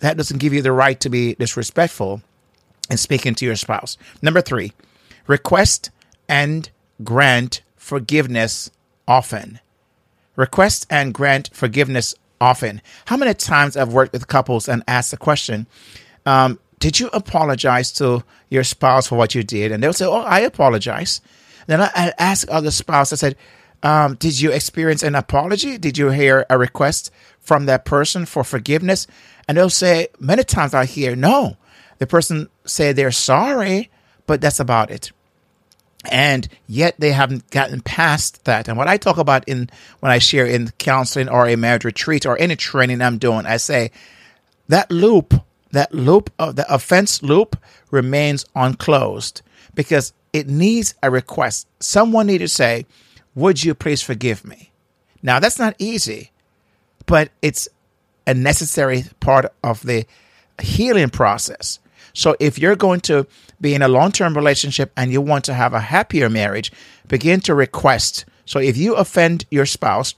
That 0.00 0.16
doesn't 0.16 0.38
give 0.38 0.52
you 0.52 0.62
the 0.62 0.72
right 0.72 0.98
to 1.00 1.08
be 1.08 1.34
disrespectful 1.34 2.22
in 2.90 2.96
speaking 2.96 3.34
to 3.36 3.44
your 3.46 3.56
spouse. 3.56 3.96
Number 4.20 4.40
three, 4.40 4.72
request 5.26 5.90
and 6.28 6.68
grant 7.02 7.62
forgiveness 7.76 8.70
often. 9.06 9.60
Request 10.34 10.86
and 10.90 11.14
grant 11.14 11.50
forgiveness 11.52 12.14
often. 12.40 12.82
How 13.06 13.16
many 13.16 13.34
times 13.34 13.76
I've 13.76 13.92
worked 13.92 14.12
with 14.12 14.28
couples 14.28 14.68
and 14.68 14.82
asked 14.86 15.10
the 15.10 15.16
question, 15.16 15.66
um, 16.26 16.58
did 16.78 17.00
you 17.00 17.08
apologize 17.12 17.92
to 17.92 18.22
your 18.50 18.64
spouse 18.64 19.06
for 19.06 19.16
what 19.16 19.34
you 19.34 19.42
did? 19.42 19.72
And 19.72 19.82
they'll 19.82 19.92
say, 19.92 20.04
oh, 20.04 20.20
I 20.20 20.40
apologize. 20.40 21.20
Then 21.66 21.80
I, 21.80 22.12
ask 22.18 22.46
other 22.50 22.70
spouse, 22.70 23.12
I 23.12 23.16
said, 23.16 23.36
um, 23.82 24.16
did 24.16 24.40
you 24.40 24.52
experience 24.52 25.02
an 25.02 25.14
apology? 25.14 25.78
Did 25.78 25.96
you 25.96 26.10
hear 26.10 26.44
a 26.50 26.58
request 26.58 27.10
from 27.40 27.66
that 27.66 27.84
person 27.84 28.26
for 28.26 28.44
forgiveness? 28.44 29.06
And 29.48 29.56
they'll 29.56 29.70
say, 29.70 30.08
many 30.18 30.44
times 30.44 30.74
I 30.74 30.84
hear, 30.84 31.16
no. 31.16 31.56
The 31.98 32.06
person 32.06 32.48
say 32.66 32.92
they're 32.92 33.10
sorry, 33.10 33.90
but 34.26 34.40
that's 34.40 34.60
about 34.60 34.90
it 34.90 35.12
and 36.10 36.48
yet 36.66 36.94
they 36.98 37.12
haven't 37.12 37.50
gotten 37.50 37.80
past 37.80 38.44
that. 38.44 38.68
And 38.68 38.76
what 38.76 38.88
I 38.88 38.96
talk 38.96 39.18
about 39.18 39.48
in 39.48 39.70
when 40.00 40.12
I 40.12 40.18
share 40.18 40.46
in 40.46 40.72
counseling 40.78 41.28
or 41.28 41.46
a 41.46 41.56
marriage 41.56 41.84
retreat 41.84 42.26
or 42.26 42.38
any 42.38 42.56
training 42.56 43.02
I'm 43.02 43.18
doing, 43.18 43.46
I 43.46 43.56
say 43.56 43.90
that 44.68 44.90
loop, 44.90 45.34
that 45.72 45.94
loop 45.94 46.30
of 46.38 46.56
the 46.56 46.72
offense 46.72 47.22
loop 47.22 47.56
remains 47.90 48.44
unclosed 48.54 49.42
because 49.74 50.12
it 50.32 50.48
needs 50.48 50.94
a 51.02 51.10
request. 51.10 51.66
Someone 51.80 52.26
need 52.26 52.38
to 52.38 52.48
say, 52.48 52.86
"Would 53.34 53.64
you 53.64 53.74
please 53.74 54.02
forgive 54.02 54.44
me?" 54.44 54.72
Now 55.22 55.38
that's 55.38 55.58
not 55.58 55.74
easy, 55.78 56.32
but 57.06 57.30
it's 57.42 57.68
a 58.26 58.34
necessary 58.34 59.04
part 59.20 59.46
of 59.62 59.82
the 59.82 60.06
healing 60.60 61.10
process. 61.10 61.78
So 62.16 62.34
if 62.40 62.58
you're 62.58 62.76
going 62.76 63.00
to 63.02 63.26
be 63.60 63.74
in 63.74 63.82
a 63.82 63.88
long 63.88 64.10
term 64.10 64.34
relationship 64.34 64.90
and 64.96 65.12
you 65.12 65.20
want 65.20 65.44
to 65.44 65.54
have 65.54 65.74
a 65.74 65.80
happier 65.80 66.30
marriage, 66.30 66.72
begin 67.06 67.40
to 67.40 67.54
request. 67.54 68.24
So 68.46 68.58
if 68.58 68.76
you 68.76 68.94
offend 68.94 69.44
your 69.50 69.66
spouse, 69.66 70.14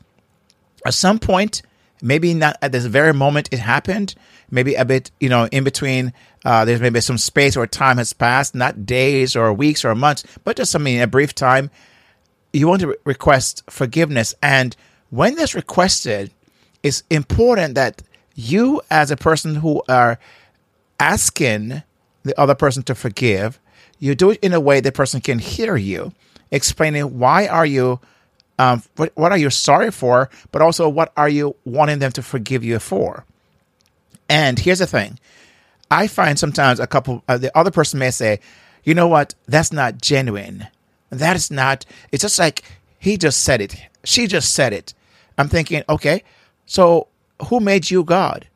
at 0.86 0.94
some 0.94 1.18
point, 1.18 1.62
maybe 2.00 2.34
not 2.34 2.56
at 2.62 2.70
this 2.70 2.86
very 2.86 3.12
moment 3.12 3.48
it 3.50 3.58
happened, 3.58 4.14
maybe 4.48 4.74
a 4.74 4.84
bit, 4.84 5.10
you 5.18 5.28
know, 5.28 5.48
in 5.50 5.64
between, 5.64 6.12
uh, 6.44 6.64
there's 6.64 6.80
maybe 6.80 7.00
some 7.00 7.18
space 7.18 7.56
or 7.56 7.66
time 7.66 7.98
has 7.98 8.12
passed, 8.12 8.54
not 8.54 8.86
days 8.86 9.34
or 9.34 9.52
weeks 9.52 9.84
or 9.84 9.94
months, 9.96 10.24
but 10.44 10.56
just 10.56 10.76
I 10.76 10.78
mean 10.78 11.00
a 11.00 11.08
brief 11.08 11.34
time. 11.34 11.68
You 12.52 12.68
want 12.68 12.80
to 12.82 12.88
re- 12.88 12.96
request 13.04 13.64
forgiveness. 13.68 14.36
And 14.40 14.76
when 15.10 15.34
that's 15.34 15.56
requested, 15.56 16.30
it's 16.84 17.02
important 17.10 17.74
that 17.74 18.02
you, 18.36 18.80
as 18.88 19.10
a 19.10 19.16
person 19.16 19.56
who 19.56 19.82
are 19.88 20.20
asking 21.00 21.82
the 22.22 22.38
other 22.38 22.54
person 22.54 22.82
to 22.84 22.94
forgive. 22.94 23.58
You 23.98 24.14
do 24.14 24.30
it 24.30 24.40
in 24.40 24.52
a 24.52 24.60
way 24.60 24.80
the 24.80 24.92
person 24.92 25.20
can 25.20 25.38
hear 25.38 25.76
you, 25.76 26.12
explaining 26.50 27.18
why 27.18 27.46
are 27.46 27.66
you, 27.66 28.00
um, 28.58 28.82
what, 28.96 29.12
what 29.16 29.32
are 29.32 29.38
you 29.38 29.50
sorry 29.50 29.90
for, 29.90 30.30
but 30.52 30.62
also 30.62 30.88
what 30.88 31.12
are 31.16 31.28
you 31.28 31.56
wanting 31.64 31.98
them 31.98 32.12
to 32.12 32.22
forgive 32.22 32.62
you 32.64 32.78
for. 32.78 33.24
And 34.28 34.58
here's 34.58 34.78
the 34.78 34.86
thing, 34.86 35.18
I 35.90 36.06
find 36.06 36.38
sometimes 36.38 36.80
a 36.80 36.86
couple, 36.86 37.22
uh, 37.28 37.38
the 37.38 37.56
other 37.56 37.70
person 37.70 37.98
may 37.98 38.10
say, 38.10 38.40
you 38.84 38.94
know 38.94 39.08
what, 39.08 39.34
that's 39.46 39.72
not 39.72 40.00
genuine. 40.00 40.66
That 41.10 41.36
is 41.36 41.50
not. 41.50 41.86
It's 42.12 42.22
just 42.22 42.38
like 42.38 42.62
he 42.98 43.16
just 43.16 43.42
said 43.42 43.60
it. 43.60 43.76
She 44.04 44.26
just 44.26 44.54
said 44.54 44.72
it. 44.72 44.94
I'm 45.38 45.48
thinking, 45.48 45.82
okay, 45.88 46.22
so 46.66 47.08
who 47.46 47.60
made 47.60 47.90
you 47.90 48.04
God? 48.04 48.46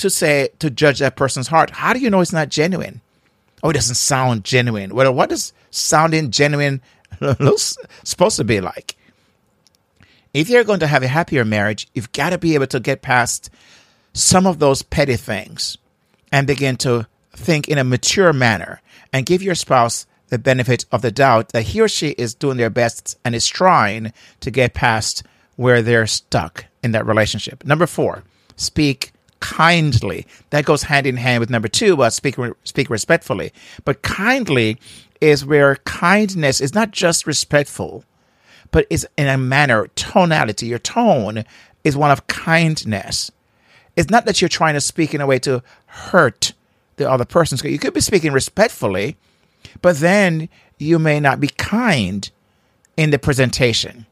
To 0.00 0.10
say 0.10 0.48
to 0.58 0.70
judge 0.70 0.98
that 0.98 1.16
person's 1.16 1.48
heart. 1.48 1.70
How 1.70 1.92
do 1.92 2.00
you 2.00 2.10
know 2.10 2.20
it's 2.20 2.32
not 2.32 2.48
genuine? 2.48 3.00
Oh, 3.62 3.70
it 3.70 3.74
doesn't 3.74 3.96
sound 3.96 4.44
genuine. 4.44 4.94
Well, 4.94 5.12
what 5.12 5.28
does 5.28 5.52
sounding 5.70 6.30
genuine 6.30 6.80
supposed 8.04 8.36
to 8.36 8.44
be 8.44 8.60
like? 8.60 8.96
If 10.32 10.48
you're 10.48 10.64
going 10.64 10.80
to 10.80 10.86
have 10.86 11.02
a 11.02 11.08
happier 11.08 11.44
marriage, 11.44 11.88
you've 11.94 12.12
got 12.12 12.30
to 12.30 12.38
be 12.38 12.54
able 12.54 12.68
to 12.68 12.80
get 12.80 13.02
past 13.02 13.50
some 14.12 14.46
of 14.46 14.58
those 14.58 14.82
petty 14.82 15.16
things 15.16 15.76
and 16.32 16.46
begin 16.46 16.76
to 16.78 17.06
think 17.32 17.68
in 17.68 17.78
a 17.78 17.84
mature 17.84 18.32
manner 18.32 18.80
and 19.12 19.26
give 19.26 19.42
your 19.42 19.54
spouse 19.54 20.06
the 20.28 20.38
benefit 20.38 20.86
of 20.92 21.02
the 21.02 21.10
doubt 21.10 21.50
that 21.50 21.62
he 21.62 21.80
or 21.80 21.88
she 21.88 22.10
is 22.10 22.34
doing 22.34 22.56
their 22.56 22.70
best 22.70 23.18
and 23.24 23.34
is 23.34 23.46
trying 23.46 24.12
to 24.40 24.50
get 24.50 24.74
past 24.74 25.24
where 25.56 25.82
they're 25.82 26.06
stuck 26.06 26.64
in 26.82 26.92
that 26.92 27.06
relationship. 27.06 27.64
Number 27.64 27.86
four, 27.86 28.22
speak 28.56 29.12
kindly. 29.40 30.26
That 30.50 30.64
goes 30.64 30.84
hand 30.84 31.06
in 31.06 31.16
hand 31.16 31.40
with 31.40 31.50
number 31.50 31.68
two, 31.68 31.96
but 31.96 32.12
speak, 32.12 32.36
speak 32.64 32.90
respectfully. 32.90 33.52
But 33.84 34.02
kindly 34.02 34.78
is 35.20 35.44
where 35.44 35.76
kindness 35.76 36.60
is 36.60 36.74
not 36.74 36.92
just 36.92 37.26
respectful, 37.26 38.04
but 38.70 38.86
is 38.88 39.06
in 39.18 39.26
a 39.26 39.36
manner, 39.36 39.88
tonality. 39.96 40.66
Your 40.66 40.78
tone 40.78 41.44
is 41.84 41.96
one 41.96 42.10
of 42.10 42.26
kindness. 42.26 43.30
It's 43.96 44.10
not 44.10 44.24
that 44.26 44.40
you're 44.40 44.48
trying 44.48 44.74
to 44.74 44.80
speak 44.80 45.14
in 45.14 45.20
a 45.20 45.26
way 45.26 45.38
to 45.40 45.62
hurt 45.86 46.52
the 46.96 47.10
other 47.10 47.24
person. 47.24 47.58
You 47.68 47.78
could 47.78 47.94
be 47.94 48.00
speaking 48.00 48.32
respectfully, 48.32 49.16
but 49.82 49.98
then 49.98 50.48
you 50.78 50.98
may 50.98 51.20
not 51.20 51.40
be 51.40 51.48
kind 51.48 52.30
in 52.96 53.10
the 53.10 53.18
presentation. 53.18 54.06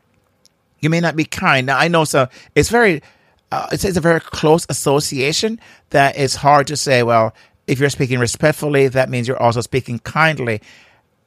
You 0.80 0.90
may 0.90 1.00
not 1.00 1.16
be 1.16 1.24
kind. 1.24 1.66
Now 1.66 1.78
I 1.78 1.88
know 1.88 2.04
so 2.04 2.28
it's 2.54 2.68
very 2.68 3.02
uh, 3.50 3.66
it's, 3.72 3.84
it's 3.84 3.96
a 3.96 4.02
very 4.02 4.20
close 4.20 4.66
association 4.68 5.60
that 5.90 6.18
it's 6.18 6.36
hard 6.36 6.66
to 6.66 6.76
say, 6.76 7.02
well, 7.02 7.34
if 7.66 7.78
you're 7.78 7.90
speaking 7.90 8.18
respectfully, 8.18 8.88
that 8.88 9.10
means 9.10 9.28
you're 9.28 9.42
also 9.42 9.60
speaking 9.60 9.98
kindly. 10.00 10.60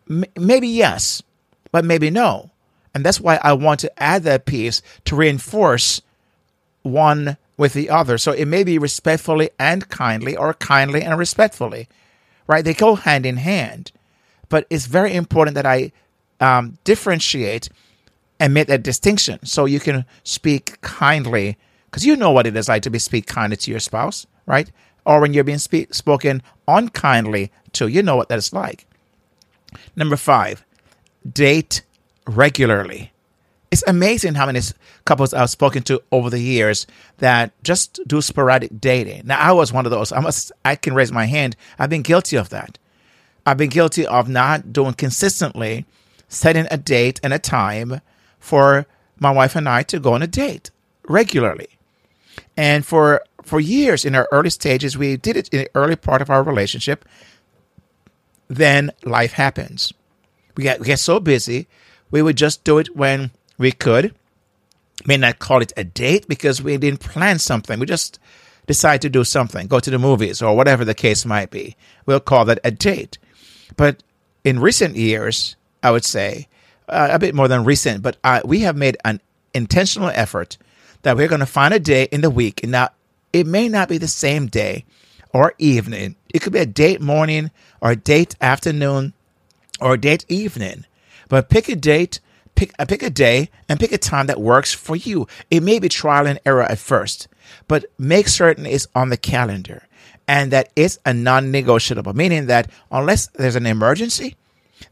M- 0.09 0.25
maybe 0.37 0.67
yes, 0.67 1.23
but 1.71 1.85
maybe 1.85 2.09
no. 2.09 2.51
And 2.93 3.05
that's 3.05 3.21
why 3.21 3.39
I 3.41 3.53
want 3.53 3.79
to 3.81 4.03
add 4.03 4.23
that 4.23 4.45
piece 4.45 4.81
to 5.05 5.15
reinforce 5.15 6.01
one 6.83 7.37
with 7.57 7.73
the 7.73 7.89
other. 7.89 8.17
So 8.17 8.31
it 8.31 8.45
may 8.45 8.63
be 8.63 8.77
respectfully 8.77 9.51
and 9.57 9.87
kindly, 9.89 10.35
or 10.35 10.53
kindly 10.55 11.03
and 11.03 11.17
respectfully, 11.17 11.87
right? 12.47 12.65
They 12.65 12.73
go 12.73 12.95
hand 12.95 13.25
in 13.25 13.37
hand. 13.37 13.91
But 14.49 14.67
it's 14.69 14.87
very 14.87 15.13
important 15.13 15.55
that 15.55 15.65
I 15.65 15.91
um, 16.39 16.77
differentiate 16.83 17.69
and 18.39 18.53
make 18.53 18.67
that 18.67 18.83
distinction 18.83 19.39
so 19.45 19.65
you 19.65 19.79
can 19.79 20.05
speak 20.23 20.81
kindly 20.81 21.57
because 21.91 22.05
you 22.05 22.15
know 22.15 22.31
what 22.31 22.47
it 22.47 22.55
is 22.55 22.69
like 22.69 22.83
to 22.83 22.89
be 22.89 22.99
speak 22.99 23.27
kindly 23.27 23.57
to 23.57 23.69
your 23.69 23.81
spouse, 23.81 24.25
right? 24.45 24.71
Or 25.05 25.19
when 25.19 25.33
you're 25.33 25.43
being 25.43 25.57
speak, 25.57 25.93
spoken 25.93 26.41
unkindly 26.67 27.51
to, 27.73 27.87
you 27.87 28.01
know 28.01 28.15
what 28.15 28.29
that 28.29 28.37
is 28.37 28.53
like. 28.53 28.87
Number 29.95 30.15
five, 30.15 30.65
date 31.29 31.81
regularly. 32.25 33.11
It's 33.71 33.83
amazing 33.87 34.35
how 34.35 34.45
many 34.45 34.61
couples 35.05 35.33
I've 35.33 35.49
spoken 35.49 35.83
to 35.83 36.01
over 36.11 36.29
the 36.29 36.39
years 36.39 36.87
that 37.17 37.51
just 37.63 37.99
do 38.07 38.21
sporadic 38.21 38.79
dating. 38.79 39.23
Now, 39.25 39.39
I 39.39 39.51
was 39.51 39.73
one 39.73 39.85
of 39.85 39.91
those. 39.91 40.11
I 40.11 40.19
must, 40.19 40.51
I 40.63 40.75
can 40.75 40.93
raise 40.93 41.11
my 41.11 41.25
hand. 41.25 41.55
I've 41.77 41.89
been 41.89 42.01
guilty 42.01 42.37
of 42.37 42.49
that. 42.49 42.77
I've 43.45 43.57
been 43.57 43.69
guilty 43.69 44.05
of 44.05 44.29
not 44.29 44.71
doing 44.71 44.93
consistently 44.93 45.85
setting 46.27 46.67
a 46.71 46.77
date 46.77 47.19
and 47.23 47.33
a 47.33 47.39
time 47.39 48.01
for 48.39 48.85
my 49.19 49.31
wife 49.31 49.55
and 49.55 49.67
I 49.67 49.83
to 49.83 49.99
go 49.99 50.13
on 50.13 50.21
a 50.21 50.27
date 50.27 50.71
regularly. 51.07 51.67
And 52.61 52.85
for 52.85 53.23
for 53.41 53.59
years 53.59 54.05
in 54.05 54.13
our 54.13 54.27
early 54.31 54.51
stages, 54.51 54.95
we 54.95 55.17
did 55.17 55.35
it 55.35 55.49
in 55.49 55.61
the 55.61 55.69
early 55.73 55.95
part 55.95 56.21
of 56.21 56.29
our 56.29 56.43
relationship. 56.43 57.03
Then 58.49 58.91
life 59.03 59.33
happens. 59.33 59.91
We 60.55 60.65
get 60.65 60.79
we 60.79 60.85
get 60.85 60.99
so 60.99 61.19
busy, 61.19 61.67
we 62.11 62.21
would 62.21 62.37
just 62.37 62.63
do 62.63 62.77
it 62.77 62.95
when 62.95 63.31
we 63.57 63.71
could. 63.71 64.13
May 65.07 65.17
not 65.17 65.39
call 65.39 65.63
it 65.63 65.73
a 65.75 65.83
date 65.83 66.27
because 66.27 66.61
we 66.61 66.77
didn't 66.77 66.99
plan 66.99 67.39
something. 67.39 67.79
We 67.79 67.87
just 67.87 68.19
decide 68.67 69.01
to 69.01 69.09
do 69.09 69.23
something, 69.23 69.65
go 69.65 69.79
to 69.79 69.89
the 69.89 69.97
movies 69.97 70.39
or 70.39 70.55
whatever 70.55 70.85
the 70.85 70.93
case 70.93 71.25
might 71.25 71.49
be. 71.49 71.75
We'll 72.05 72.19
call 72.19 72.45
that 72.45 72.59
a 72.63 72.69
date. 72.69 73.17
But 73.75 74.03
in 74.43 74.59
recent 74.59 74.95
years, 74.95 75.55
I 75.81 75.89
would 75.89 76.05
say, 76.05 76.47
uh, 76.87 77.09
a 77.11 77.17
bit 77.17 77.33
more 77.33 77.47
than 77.47 77.65
recent, 77.65 78.03
but 78.03 78.17
uh, 78.23 78.41
we 78.45 78.59
have 78.59 78.77
made 78.77 78.97
an 79.03 79.19
intentional 79.51 80.11
effort 80.13 80.59
that 81.03 81.17
we're 81.17 81.27
going 81.27 81.39
to 81.39 81.45
find 81.45 81.73
a 81.73 81.79
day 81.79 82.07
in 82.11 82.21
the 82.21 82.29
week. 82.29 82.63
And 82.63 82.71
now 82.71 82.89
it 83.33 83.47
may 83.47 83.67
not 83.67 83.89
be 83.89 83.97
the 83.97 84.07
same 84.07 84.47
day 84.47 84.85
or 85.33 85.53
evening. 85.57 86.15
It 86.33 86.41
could 86.41 86.53
be 86.53 86.59
a 86.59 86.65
date 86.65 87.01
morning 87.01 87.51
or 87.81 87.91
a 87.91 87.95
date 87.95 88.35
afternoon 88.41 89.13
or 89.79 89.93
a 89.93 89.99
date 89.99 90.25
evening. 90.29 90.85
But 91.29 91.49
pick 91.49 91.69
a 91.69 91.75
date, 91.75 92.19
pick, 92.55 92.73
uh, 92.77 92.85
pick 92.85 93.03
a 93.03 93.09
day, 93.09 93.49
and 93.69 93.79
pick 93.79 93.91
a 93.91 93.97
time 93.97 94.27
that 94.27 94.41
works 94.41 94.73
for 94.73 94.95
you. 94.95 95.27
It 95.49 95.63
may 95.63 95.79
be 95.79 95.89
trial 95.89 96.27
and 96.27 96.39
error 96.45 96.63
at 96.63 96.77
first, 96.77 97.27
but 97.67 97.85
make 97.97 98.27
certain 98.27 98.65
it's 98.65 98.87
on 98.93 99.09
the 99.09 99.17
calendar 99.17 99.83
and 100.27 100.51
that 100.51 100.71
it's 100.75 100.99
a 101.05 101.13
non 101.13 101.51
negotiable, 101.51 102.13
meaning 102.13 102.47
that 102.47 102.69
unless 102.91 103.27
there's 103.27 103.55
an 103.55 103.65
emergency, 103.65 104.35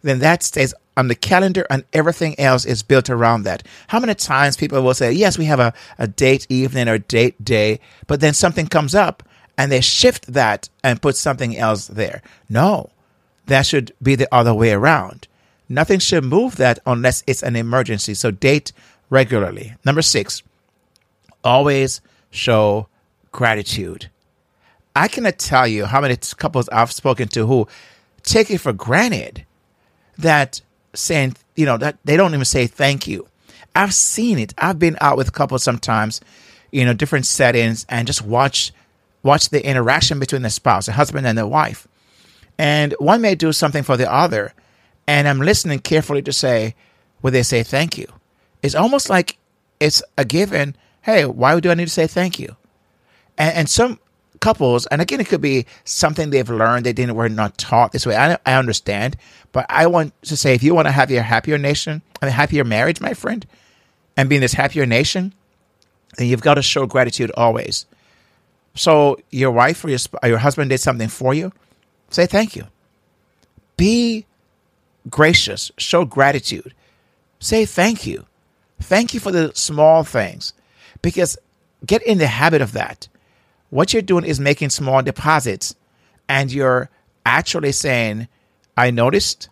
then 0.01 0.19
that 0.19 0.43
stays 0.43 0.73
on 0.99 1.07
the 1.07 1.15
calendar 1.15 1.65
and 1.69 1.85
everything 1.93 2.37
else 2.37 2.65
is 2.65 2.83
built 2.83 3.09
around 3.09 3.43
that. 3.43 3.63
How 3.87 3.99
many 4.01 4.13
times 4.15 4.57
people 4.57 4.81
will 4.81 4.93
say, 4.93 5.13
yes, 5.13 5.37
we 5.37 5.45
have 5.45 5.61
a, 5.61 5.73
a 5.97 6.07
date 6.07 6.45
evening 6.49 6.89
or 6.89 6.97
date 6.97 7.43
day, 7.43 7.79
but 8.05 8.19
then 8.19 8.33
something 8.33 8.67
comes 8.67 8.93
up 8.93 9.23
and 9.57 9.71
they 9.71 9.81
shift 9.81 10.33
that 10.33 10.69
and 10.83 11.01
put 11.01 11.15
something 11.15 11.57
else 11.57 11.87
there. 11.87 12.21
No, 12.49 12.89
that 13.45 13.65
should 13.65 13.93
be 14.03 14.15
the 14.15 14.27
other 14.33 14.53
way 14.53 14.71
around. 14.73 15.27
Nothing 15.69 15.99
should 15.99 16.25
move 16.25 16.57
that 16.57 16.79
unless 16.85 17.23
it's 17.25 17.43
an 17.43 17.55
emergency. 17.55 18.13
So 18.13 18.29
date 18.29 18.73
regularly. 19.09 19.75
Number 19.85 20.01
six, 20.01 20.43
always 21.43 22.01
show 22.29 22.87
gratitude. 23.31 24.09
I 24.95 25.07
cannot 25.07 25.39
tell 25.39 25.65
you 25.65 25.85
how 25.85 26.01
many 26.01 26.17
couples 26.17 26.67
I've 26.69 26.91
spoken 26.91 27.29
to 27.29 27.47
who 27.47 27.67
take 28.23 28.51
it 28.51 28.57
for 28.57 28.73
granted 28.73 29.45
that 30.17 30.61
saying, 30.99 31.35
you 31.55 31.65
know, 31.65 31.77
that 31.77 31.97
they 32.03 32.17
don't 32.17 32.33
even 32.33 32.45
say 32.45 32.67
thank 32.67 33.07
you. 33.07 33.27
I've 33.75 33.93
seen 33.93 34.39
it. 34.39 34.53
I've 34.57 34.79
been 34.79 34.97
out 35.01 35.17
with 35.17 35.33
couples 35.33 35.63
sometimes, 35.63 36.21
you 36.71 36.85
know, 36.85 36.93
different 36.93 37.25
settings 37.25 37.85
and 37.89 38.07
just 38.07 38.21
watch 38.21 38.71
watch 39.21 39.49
the 39.49 39.65
interaction 39.65 40.19
between 40.19 40.41
the 40.43 40.49
spouse, 40.49 40.85
the 40.85 40.93
husband 40.93 41.27
and 41.27 41.37
the 41.37 41.47
wife. 41.47 41.87
And 42.57 42.93
one 42.99 43.21
may 43.21 43.35
do 43.35 43.51
something 43.51 43.83
for 43.83 43.97
the 43.97 44.11
other, 44.11 44.53
and 45.07 45.27
I'm 45.27 45.39
listening 45.39 45.79
carefully 45.79 46.21
to 46.23 46.33
say, 46.33 46.75
will 47.21 47.31
they 47.31 47.43
say 47.43 47.63
thank 47.63 47.97
you? 47.97 48.07
It's 48.61 48.75
almost 48.75 49.09
like 49.09 49.37
it's 49.79 50.03
a 50.17 50.25
given. 50.25 50.75
Hey, 51.01 51.25
why 51.25 51.59
do 51.59 51.71
I 51.71 51.73
need 51.73 51.85
to 51.85 51.91
say 51.91 52.07
thank 52.07 52.39
you? 52.39 52.55
And, 53.37 53.55
and 53.55 53.69
some 53.69 53.99
couples, 54.39 54.85
and 54.87 55.01
again, 55.01 55.19
it 55.19 55.27
could 55.27 55.41
be 55.41 55.65
something 55.83 56.29
they've 56.29 56.49
learned 56.49 56.85
they 56.85 56.93
didn't 56.93 57.15
were 57.15 57.29
not 57.29 57.57
taught 57.57 57.91
this 57.91 58.05
way. 58.05 58.15
I, 58.15 58.37
I 58.45 58.53
understand, 58.55 59.17
but 59.51 59.65
I 59.69 59.87
want 59.87 60.13
to 60.23 60.37
say, 60.37 60.53
if 60.53 60.63
you 60.63 60.73
want 60.73 60.87
to 60.87 60.91
have 60.91 61.11
your 61.11 61.23
happier 61.23 61.57
nation, 61.57 62.01
I 62.21 62.25
mean, 62.25 62.33
happier 62.33 62.63
marriage, 62.63 63.01
my 63.01 63.13
friend, 63.13 63.45
and 64.17 64.29
be 64.29 64.35
in 64.35 64.41
this 64.41 64.53
happier 64.53 64.85
nation, 64.85 65.33
then 66.17 66.27
you've 66.27 66.41
got 66.41 66.55
to 66.55 66.61
show 66.61 66.85
gratitude 66.85 67.31
always. 67.35 67.85
So 68.75 69.19
your 69.29 69.51
wife 69.51 69.83
or 69.83 69.89
your 69.89 69.99
your 70.23 70.37
husband 70.37 70.69
did 70.69 70.79
something 70.79 71.09
for 71.09 71.33
you, 71.33 71.51
say 72.09 72.25
thank 72.25 72.55
you. 72.55 72.65
Be 73.77 74.25
gracious, 75.09 75.71
show 75.77 76.05
gratitude. 76.05 76.73
Say 77.39 77.65
thank 77.65 78.05
you. 78.05 78.25
Thank 78.81 79.13
you 79.13 79.19
for 79.19 79.31
the 79.31 79.51
small 79.55 80.03
things 80.03 80.53
because 81.01 81.37
get 81.85 82.01
in 82.03 82.17
the 82.17 82.27
habit 82.27 82.61
of 82.61 82.73
that 82.73 83.07
what 83.69 83.93
you're 83.93 84.01
doing 84.01 84.25
is 84.25 84.39
making 84.39 84.69
small 84.69 85.01
deposits 85.01 85.75
and 86.27 86.51
you're 86.51 86.89
actually 87.25 87.71
saying, 87.71 88.27
I 88.75 88.91
noticed, 88.91 89.49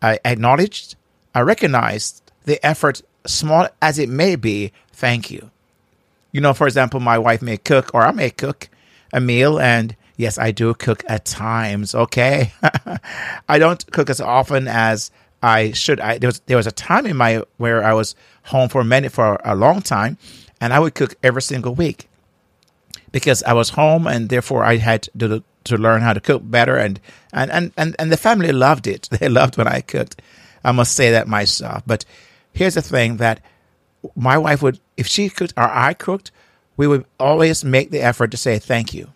I 0.00 0.18
acknowledged, 0.24 0.96
I 1.34 1.40
recognized 1.40 2.30
the 2.44 2.64
effort, 2.64 3.02
small 3.26 3.68
as 3.82 3.98
it 3.98 4.08
may 4.08 4.36
be. 4.36 4.72
Thank 4.92 5.30
you. 5.30 5.50
You 6.32 6.40
know, 6.40 6.54
for 6.54 6.66
example, 6.66 7.00
my 7.00 7.18
wife 7.18 7.42
may 7.42 7.56
cook 7.56 7.90
or 7.94 8.02
I 8.02 8.12
may 8.12 8.30
cook 8.30 8.68
a 9.12 9.20
meal 9.20 9.58
and 9.58 9.96
yes, 10.16 10.38
I 10.38 10.52
do 10.52 10.72
cook 10.74 11.02
at 11.08 11.24
times. 11.24 11.94
Okay. 11.94 12.52
I 13.48 13.58
don't 13.58 13.90
cook 13.90 14.08
as 14.08 14.20
often 14.20 14.68
as 14.68 15.10
I 15.42 15.72
should. 15.72 16.00
I, 16.00 16.18
there 16.18 16.28
was, 16.28 16.40
there 16.46 16.56
was 16.56 16.66
a 16.66 16.72
time 16.72 17.06
in 17.06 17.16
my, 17.16 17.42
where 17.56 17.82
I 17.82 17.92
was 17.92 18.14
home 18.44 18.68
for 18.68 18.80
a 18.80 18.84
minute 18.84 19.12
for 19.12 19.40
a 19.44 19.54
long 19.54 19.82
time 19.82 20.18
and 20.60 20.72
I 20.72 20.78
would 20.78 20.94
cook 20.94 21.16
every 21.22 21.42
single 21.42 21.74
week 21.74 22.09
because 23.12 23.42
I 23.42 23.52
was 23.52 23.70
home 23.70 24.06
and 24.06 24.28
therefore 24.28 24.64
I 24.64 24.76
had 24.76 25.08
to 25.18 25.42
to 25.64 25.76
learn 25.76 26.00
how 26.00 26.12
to 26.12 26.20
cook 26.20 26.42
better 26.44 26.76
and 26.76 27.00
and 27.32 27.50
and 27.50 27.72
and, 27.76 27.96
and 27.98 28.12
the 28.12 28.16
family 28.16 28.52
loved 28.52 28.86
it. 28.86 29.08
They 29.18 29.28
loved 29.28 29.56
when 29.56 29.68
I 29.68 29.80
cooked. 29.80 30.20
I 30.64 30.72
must 30.72 30.94
say 30.94 31.10
that 31.10 31.28
myself. 31.28 31.82
But 31.86 32.04
here's 32.52 32.74
the 32.74 32.82
thing 32.82 33.16
that 33.16 33.40
my 34.16 34.38
wife 34.38 34.62
would 34.62 34.80
if 34.96 35.06
she 35.06 35.28
cooked 35.28 35.54
or 35.56 35.64
I 35.64 35.94
cooked, 35.94 36.30
we 36.76 36.86
would 36.86 37.04
always 37.18 37.64
make 37.64 37.90
the 37.90 38.02
effort 38.02 38.30
to 38.30 38.36
say 38.36 38.58
thank 38.58 38.94
you. 38.94 39.10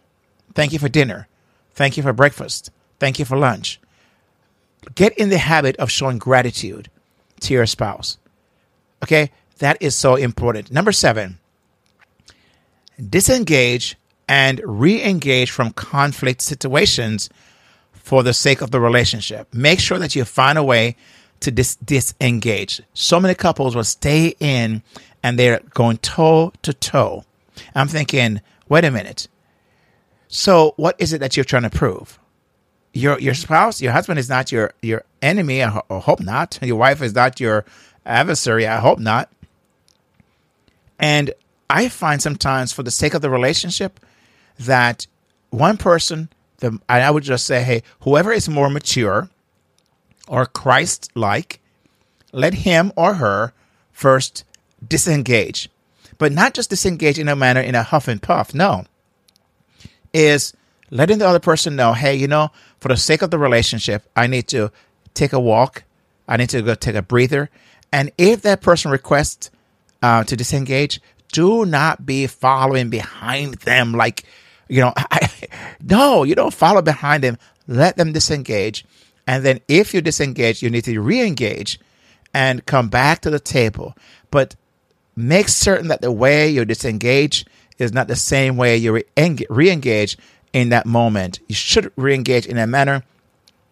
Thank 0.55 0.73
you 0.73 0.79
for 0.79 0.89
dinner. 0.89 1.29
Thank 1.73 1.97
you 1.97 2.03
for 2.03 2.13
breakfast. 2.13 2.71
Thank 2.99 3.19
you 3.19 3.25
for 3.25 3.37
lunch. 3.37 3.81
Get 4.95 5.17
in 5.19 5.31
the 5.31 5.39
habit 5.39 5.77
of 5.77 5.91
showing 5.91 6.19
gratitude 6.19 6.91
to 7.41 7.55
your 7.55 7.67
spouse. 7.67 8.19
Okay? 9.03 9.31
That 9.59 9.79
is 9.81 9.97
so 9.97 10.15
important. 10.15 10.71
Number 10.71 10.93
7 10.93 11.39
disengage 13.11 13.97
and 14.29 14.61
re 14.65 15.03
engage 15.03 15.51
from 15.51 15.73
conflict 15.73 16.41
situations 16.43 17.29
for 17.93 18.23
the 18.23 18.35
sake 18.35 18.61
of 18.61 18.71
the 18.71 18.81
relationship. 18.81 19.53
Make 19.53 19.81
sure 19.81 19.99
that 19.99 20.15
you 20.15 20.25
find 20.25 20.59
a 20.59 20.63
way 20.63 20.97
to 21.41 21.51
dis- 21.51 21.77
disengage. 21.77 22.83
So 22.95 23.21
many 23.21 23.35
couples 23.35 23.75
will 23.75 23.85
stay 23.85 24.35
in 24.41 24.83
and 25.23 25.39
they're 25.39 25.61
going 25.71 25.99
toe 25.99 26.53
to 26.63 26.73
toe. 26.73 27.25
I'm 27.75 27.89
thinking, 27.89 28.41
wait 28.69 28.85
a 28.85 28.91
minute. 28.91 29.29
So, 30.29 30.75
what 30.77 30.97
is 30.99 31.13
it 31.13 31.19
that 31.19 31.37
you're 31.37 31.45
trying 31.45 31.63
to 31.63 31.71
prove? 31.71 32.19
Your 32.93 33.19
your 33.19 33.35
spouse, 33.35 33.81
your 33.81 33.93
husband 33.93 34.19
is 34.19 34.29
not 34.29 34.53
your 34.53 34.73
your 34.83 35.05
enemy. 35.23 35.63
I, 35.63 35.69
ho- 35.69 35.87
I 35.91 35.99
hope 35.99 36.21
not. 36.21 36.59
Your 36.63 36.77
wife 36.77 37.03
is 37.03 37.15
not 37.15 37.41
your 37.41 37.65
adversary. 38.05 38.67
I 38.67 38.79
hope 38.79 38.99
not. 38.99 39.31
And 40.99 41.33
I 41.69 41.89
find 41.89 42.21
sometimes 42.23 42.73
for 42.73 42.83
the 42.83 42.91
sake 42.91 43.15
of 43.15 43.23
the 43.23 43.31
relationship 43.31 44.01
that 44.59 45.07
one 45.51 45.77
person, 45.77 46.29
the, 46.59 46.79
I 46.89 47.11
would 47.11 47.25
just 47.25 47.47
say, 47.47 47.63
hey, 47.63 47.83
whoever 48.01 48.33
is 48.33 48.49
more 48.49 48.71
mature 48.71 49.29
or 50.29 50.47
Christ 50.47 51.11
like, 51.15 51.61
let 52.33 52.55
him 52.55 52.93
or 52.97 53.15
her 53.15 53.53
first 53.93 54.45
disengage. 54.87 55.69
But 56.19 56.33
not 56.33 56.55
just 56.55 56.71
disengage 56.71 57.19
in 57.19 57.29
a 57.29 57.37
manner 57.37 57.61
in 57.61 57.75
a 57.75 57.83
huff 57.83 58.09
and 58.09 58.23
puff. 58.23 58.55
No. 58.55 58.85
Is 60.13 60.55
letting 60.91 61.19
the 61.19 61.27
other 61.27 61.41
person 61.41 61.77
know, 61.77 61.93
hey, 61.93 62.15
you 62.15 62.29
know, 62.29 62.51
for 62.79 62.89
the 62.89 62.97
sake 62.97 63.23
of 63.23 63.31
the 63.31 63.39
relationship, 63.39 64.05
I 64.15 64.27
need 64.27 64.47
to 64.49 64.71
take 65.15 65.33
a 65.33 65.41
walk. 65.41 65.85
I 66.29 66.37
need 66.37 66.51
to 66.51 66.63
go 66.63 66.75
take 66.75 66.95
a 66.95 67.03
breather. 67.03 67.51
And 67.93 68.11
if 68.19 68.43
that 68.43 68.61
person 68.61 68.91
requests 68.91 69.51
uh, 70.03 70.25
to 70.25 70.37
disengage, 70.37 71.01
do 71.35 71.67
not 71.67 72.07
be 72.07 72.29
following 72.29 72.91
behind 72.91 73.55
them 73.55 73.93
like, 73.93 74.23
you 74.69 74.81
know, 74.81 74.93
I, 74.97 75.29
no, 75.83 76.23
you 76.23 76.37
don't 76.37 76.55
follow 76.55 76.81
behind 76.81 77.25
them. 77.25 77.39
Let 77.67 77.97
them 77.97 78.13
disengage. 78.13 78.85
And 79.27 79.45
then 79.45 79.59
if 79.67 79.93
you 79.93 80.01
disengage, 80.01 80.63
you 80.63 80.71
need 80.71 80.85
to 80.85 81.01
re 81.01 81.27
engage 81.27 81.81
and 82.33 82.65
come 82.67 82.89
back 82.89 83.21
to 83.23 83.31
the 83.31 83.41
table. 83.41 83.97
But 84.31 84.55
make 85.17 85.49
certain 85.49 85.89
that 85.89 86.03
the 86.03 86.13
way 86.13 86.49
you 86.49 86.65
disengage 86.65 87.45
is 87.79 87.93
not 87.93 88.07
the 88.07 88.17
same 88.17 88.57
way 88.57 88.77
you 88.77 89.03
re 89.51 89.71
engage 89.71 90.17
in 90.53 90.69
that 90.69 90.87
moment. 90.87 91.41
You 91.49 91.57
should 91.57 91.91
re 91.97 92.15
engage 92.15 92.47
in 92.47 92.59
a 92.59 92.67
manner 92.67 93.03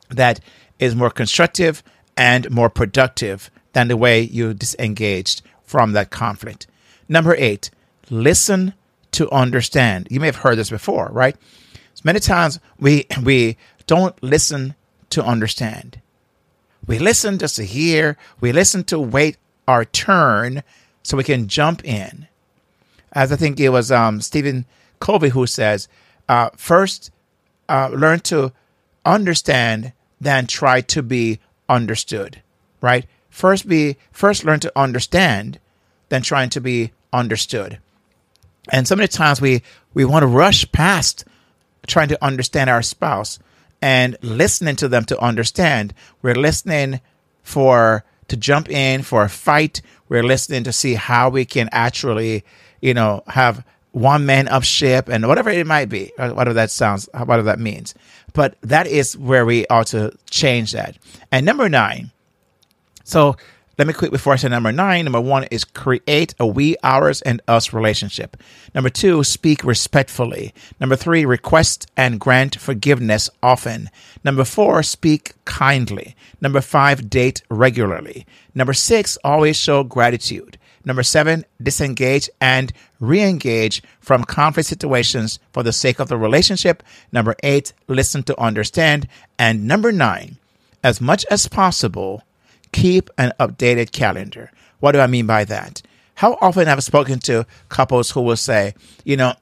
that 0.09 0.40
is 0.81 0.96
more 0.96 1.11
constructive 1.11 1.85
and 2.16 2.51
more 2.51 2.68
productive 2.70 3.53
than 3.72 3.87
the 3.87 3.96
way 3.96 4.20
you 4.20 4.53
disengaged 4.53 5.42
from 5.62 5.92
that 5.92 6.11
conflict. 6.11 6.66
Number 7.12 7.37
eight, 7.37 7.70
listen 8.09 8.72
to 9.11 9.31
understand. 9.31 10.09
You 10.11 10.18
may 10.18 10.29
have 10.29 10.37
heard 10.37 10.57
this 10.57 10.70
before, 10.70 11.11
right? 11.12 11.37
Many 12.03 12.20
times 12.20 12.59
we 12.81 13.05
we 13.22 13.59
don't 13.87 14.20
listen 14.22 14.75
to 15.11 15.22
understand. 15.22 16.01
We 16.87 16.98
listen 16.98 17.37
just 17.37 17.57
to 17.57 17.64
hear. 17.64 18.16
We 18.40 18.51
listen 18.51 18.85
to 18.85 18.98
wait 18.98 19.37
our 19.68 19.85
turn 19.85 20.62
so 21.03 21.18
we 21.18 21.22
can 21.25 21.48
jump 21.48 21.85
in. 21.85 22.29
As 23.12 23.31
I 23.31 23.37
think 23.37 23.61
it 23.61 23.68
was 23.68 23.92
um, 23.92 24.22
Stephen 24.22 24.64
Covey 24.98 25.29
who 25.29 25.46
says, 25.46 25.88
uh, 26.31 26.48
first 26.57 27.11
uh, 27.68 27.90
learn 27.92 28.20
to 28.20 28.53
understand, 29.05 29.92
then 30.18 30.46
try 30.46 30.81
to 30.81 31.03
be 31.03 31.40
understood. 31.68 32.40
Right? 32.81 33.05
First 33.29 33.68
be 33.68 33.98
first 34.12 34.44
learn 34.44 34.61
to 34.61 34.72
understand, 34.75 35.61
then 36.09 36.22
trying 36.22 36.48
to 36.48 36.61
be 36.62 36.92
understood. 37.12 37.79
And 38.70 38.87
so 38.87 38.96
many 38.96 39.09
times 39.09 39.40
we, 39.40 39.62
we 39.94 40.05
want 40.05 40.22
to 40.22 40.29
rush 40.29 40.70
past 40.72 41.25
trying 41.87 42.09
to 42.09 42.25
understand 42.25 42.70
our 42.70 42.83
spouse 42.83 43.38
and 43.81 44.16
listening 44.22 44.77
to 44.77 44.88
them 44.88 45.05
to 45.07 45.18
understand. 45.18 45.92
We're 46.22 46.37
listening 46.37 47.01
for 47.42 48.05
to 48.29 48.37
jump 48.37 48.70
in 48.70 49.03
for 49.03 49.25
a 49.25 49.29
fight. 49.29 49.83
We're 50.09 50.22
listening 50.22 50.64
to 50.64 50.72
see 50.72 50.94
how 50.94 51.29
we 51.29 51.44
can 51.44 51.68
actually, 51.72 52.44
you 52.81 52.94
know, 52.94 53.25
have 53.27 53.64
one 53.90 54.25
man 54.25 54.48
up 54.48 54.62
ship 54.62 55.09
and 55.09 55.27
whatever 55.29 55.51
it 55.51 55.66
might 55.66 55.88
be, 55.88 56.12
uh, 56.18 56.31
whatever 56.31 56.55
that 56.55 56.70
sounds, 56.70 57.09
whatever 57.12 57.42
that 57.42 57.59
means. 57.59 57.94
But 58.33 58.57
that 58.62 58.87
is 58.87 59.18
where 59.18 59.44
we 59.44 59.66
ought 59.66 59.88
to 59.88 60.16
change 60.31 60.72
that. 60.72 60.96
And 61.31 61.44
number 61.44 61.68
nine, 61.68 62.11
so 63.05 63.37
let 63.83 63.88
me 63.88 63.95
quick 63.95 64.12
before 64.12 64.33
I 64.33 64.37
say 64.37 64.49
number 64.49 64.71
nine. 64.71 65.07
Number 65.07 65.21
one 65.21 65.42
is 65.51 65.64
create 65.64 66.37
a 66.38 66.47
we, 66.47 66.77
ours, 66.85 67.21
and 67.23 67.42
us 67.49 67.73
relationship. 67.73 68.37
Number 68.77 68.90
two, 68.90 69.25
speak 69.25 69.64
respectfully. 69.64 70.55
Number 70.79 70.95
three, 70.95 71.25
request 71.25 71.90
and 71.97 72.21
grant 72.21 72.55
forgiveness 72.55 73.29
often. 73.42 73.90
Number 74.23 74.45
four, 74.45 74.85
speak 74.85 75.33
kindly. 75.47 76.14
Number 76.40 76.61
five, 76.61 77.11
date 77.11 77.42
regularly. 77.51 78.25
Number 78.55 78.73
six, 78.73 79.18
always 79.25 79.57
show 79.57 79.83
gratitude. 79.83 80.59
Number 80.85 81.03
seven, 81.03 81.45
disengage 81.61 82.31
and 82.40 82.73
re 83.01 83.21
engage 83.21 83.83
from 83.99 84.23
conflict 84.23 84.68
situations 84.68 85.40
for 85.53 85.64
the 85.64 85.73
sake 85.73 85.99
of 85.99 86.07
the 86.07 86.16
relationship. 86.16 86.85
Number 87.11 87.35
eight, 87.42 87.73
listen 87.88 88.23
to 88.23 88.40
understand. 88.40 89.09
And 89.40 89.66
number 89.66 89.90
nine, 89.90 90.37
as 90.85 91.01
much 91.01 91.27
as 91.33 91.49
possible, 91.49 92.23
keep 92.72 93.11
an 93.18 93.32
updated 93.38 93.92
calendar. 93.92 94.50
What 94.80 94.92
do 94.92 95.00
I 95.00 95.06
mean 95.06 95.26
by 95.26 95.44
that? 95.44 95.82
How 96.16 96.38
often 96.40 96.66
have 96.66 96.78
I 96.78 96.80
spoken 96.80 97.18
to 97.20 97.46
couples 97.68 98.11
who 98.11 98.22
will 98.22 98.37
say, 98.37 98.74
you 99.04 99.16
know, 99.16 99.35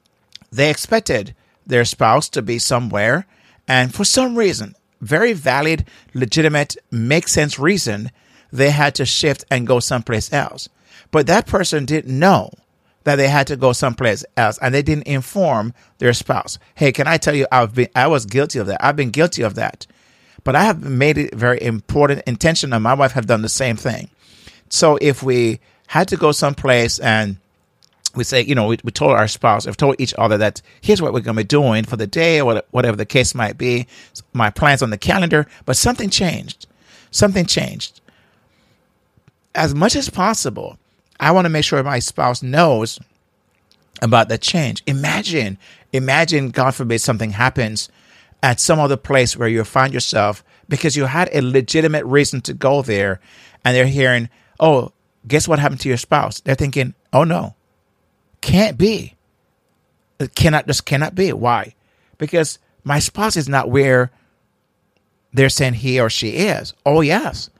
they 0.52 0.70
expected 0.70 1.34
their 1.66 1.84
spouse 1.84 2.28
to 2.30 2.42
be 2.42 2.58
somewhere, 2.58 3.26
and 3.66 3.94
for 3.94 4.04
some 4.04 4.36
reason, 4.36 4.74
very 5.00 5.32
valid, 5.32 5.84
legitimate, 6.14 6.76
make 6.90 7.28
sense 7.28 7.58
reason, 7.58 8.10
they 8.52 8.70
had 8.70 8.94
to 8.96 9.04
shift 9.04 9.44
and 9.50 9.66
go 9.66 9.80
someplace 9.80 10.32
else. 10.32 10.68
But 11.10 11.26
that 11.26 11.46
person 11.46 11.84
didn't 11.84 12.18
know 12.18 12.50
that 13.04 13.16
they 13.16 13.28
had 13.28 13.46
to 13.46 13.56
go 13.56 13.72
someplace 13.72 14.24
else 14.36 14.58
and 14.60 14.74
they 14.74 14.82
didn't 14.82 15.06
inform 15.06 15.72
their 15.98 16.12
spouse. 16.12 16.58
Hey, 16.74 16.92
can 16.92 17.06
I 17.06 17.16
tell 17.16 17.34
you 17.34 17.46
I've 17.50 17.74
been 17.74 17.88
I 17.94 18.06
was 18.06 18.26
guilty 18.26 18.58
of 18.58 18.66
that. 18.66 18.84
I've 18.84 18.96
been 18.96 19.10
guilty 19.10 19.42
of 19.42 19.54
that. 19.54 19.86
But 20.44 20.56
I 20.56 20.64
have 20.64 20.82
made 20.82 21.18
it 21.18 21.34
very 21.34 21.60
important, 21.60 22.22
intentional. 22.26 22.80
My 22.80 22.94
wife 22.94 23.12
have 23.12 23.26
done 23.26 23.42
the 23.42 23.48
same 23.48 23.76
thing. 23.76 24.08
So 24.68 24.98
if 25.00 25.22
we 25.22 25.60
had 25.88 26.08
to 26.08 26.16
go 26.16 26.32
someplace 26.32 26.98
and 26.98 27.38
we 28.14 28.24
say, 28.24 28.42
you 28.42 28.54
know, 28.54 28.66
we, 28.66 28.78
we 28.84 28.90
told 28.90 29.12
our 29.12 29.28
spouse, 29.28 29.66
we've 29.66 29.76
told 29.76 29.96
each 29.98 30.14
other 30.18 30.38
that 30.38 30.62
here's 30.80 31.02
what 31.02 31.12
we're 31.12 31.20
going 31.20 31.36
to 31.36 31.42
be 31.42 31.46
doing 31.46 31.84
for 31.84 31.96
the 31.96 32.06
day 32.06 32.40
or 32.40 32.62
whatever 32.70 32.96
the 32.96 33.06
case 33.06 33.34
might 33.34 33.58
be, 33.58 33.86
my 34.32 34.50
plans 34.50 34.82
on 34.82 34.90
the 34.90 34.98
calendar, 34.98 35.46
but 35.64 35.76
something 35.76 36.10
changed. 36.10 36.66
Something 37.10 37.46
changed. 37.46 38.00
As 39.54 39.74
much 39.74 39.96
as 39.96 40.10
possible, 40.10 40.78
I 41.18 41.30
want 41.32 41.46
to 41.46 41.50
make 41.50 41.64
sure 41.64 41.82
my 41.82 41.98
spouse 41.98 42.42
knows 42.42 42.98
about 44.02 44.28
the 44.28 44.38
change. 44.38 44.82
Imagine, 44.86 45.58
imagine, 45.92 46.50
God 46.50 46.74
forbid, 46.74 47.00
something 47.00 47.30
happens 47.30 47.88
at 48.42 48.60
some 48.60 48.78
other 48.78 48.96
place 48.96 49.36
where 49.36 49.48
you 49.48 49.64
find 49.64 49.92
yourself 49.92 50.44
because 50.68 50.96
you 50.96 51.06
had 51.06 51.28
a 51.32 51.42
legitimate 51.42 52.04
reason 52.04 52.40
to 52.42 52.54
go 52.54 52.82
there 52.82 53.20
and 53.64 53.74
they're 53.76 53.86
hearing, 53.86 54.28
oh, 54.60 54.92
guess 55.26 55.48
what 55.48 55.58
happened 55.58 55.80
to 55.80 55.88
your 55.88 55.98
spouse? 55.98 56.40
They're 56.40 56.54
thinking, 56.54 56.94
oh 57.12 57.24
no, 57.24 57.54
can't 58.40 58.78
be. 58.78 59.16
It 60.20 60.34
cannot, 60.34 60.66
just 60.66 60.84
cannot 60.84 61.14
be. 61.14 61.32
Why? 61.32 61.74
Because 62.18 62.58
my 62.84 62.98
spouse 62.98 63.36
is 63.36 63.48
not 63.48 63.70
where 63.70 64.10
they're 65.32 65.48
saying 65.48 65.74
he 65.74 66.00
or 66.00 66.10
she 66.10 66.30
is. 66.30 66.74
Oh, 66.84 67.00
yes. 67.00 67.50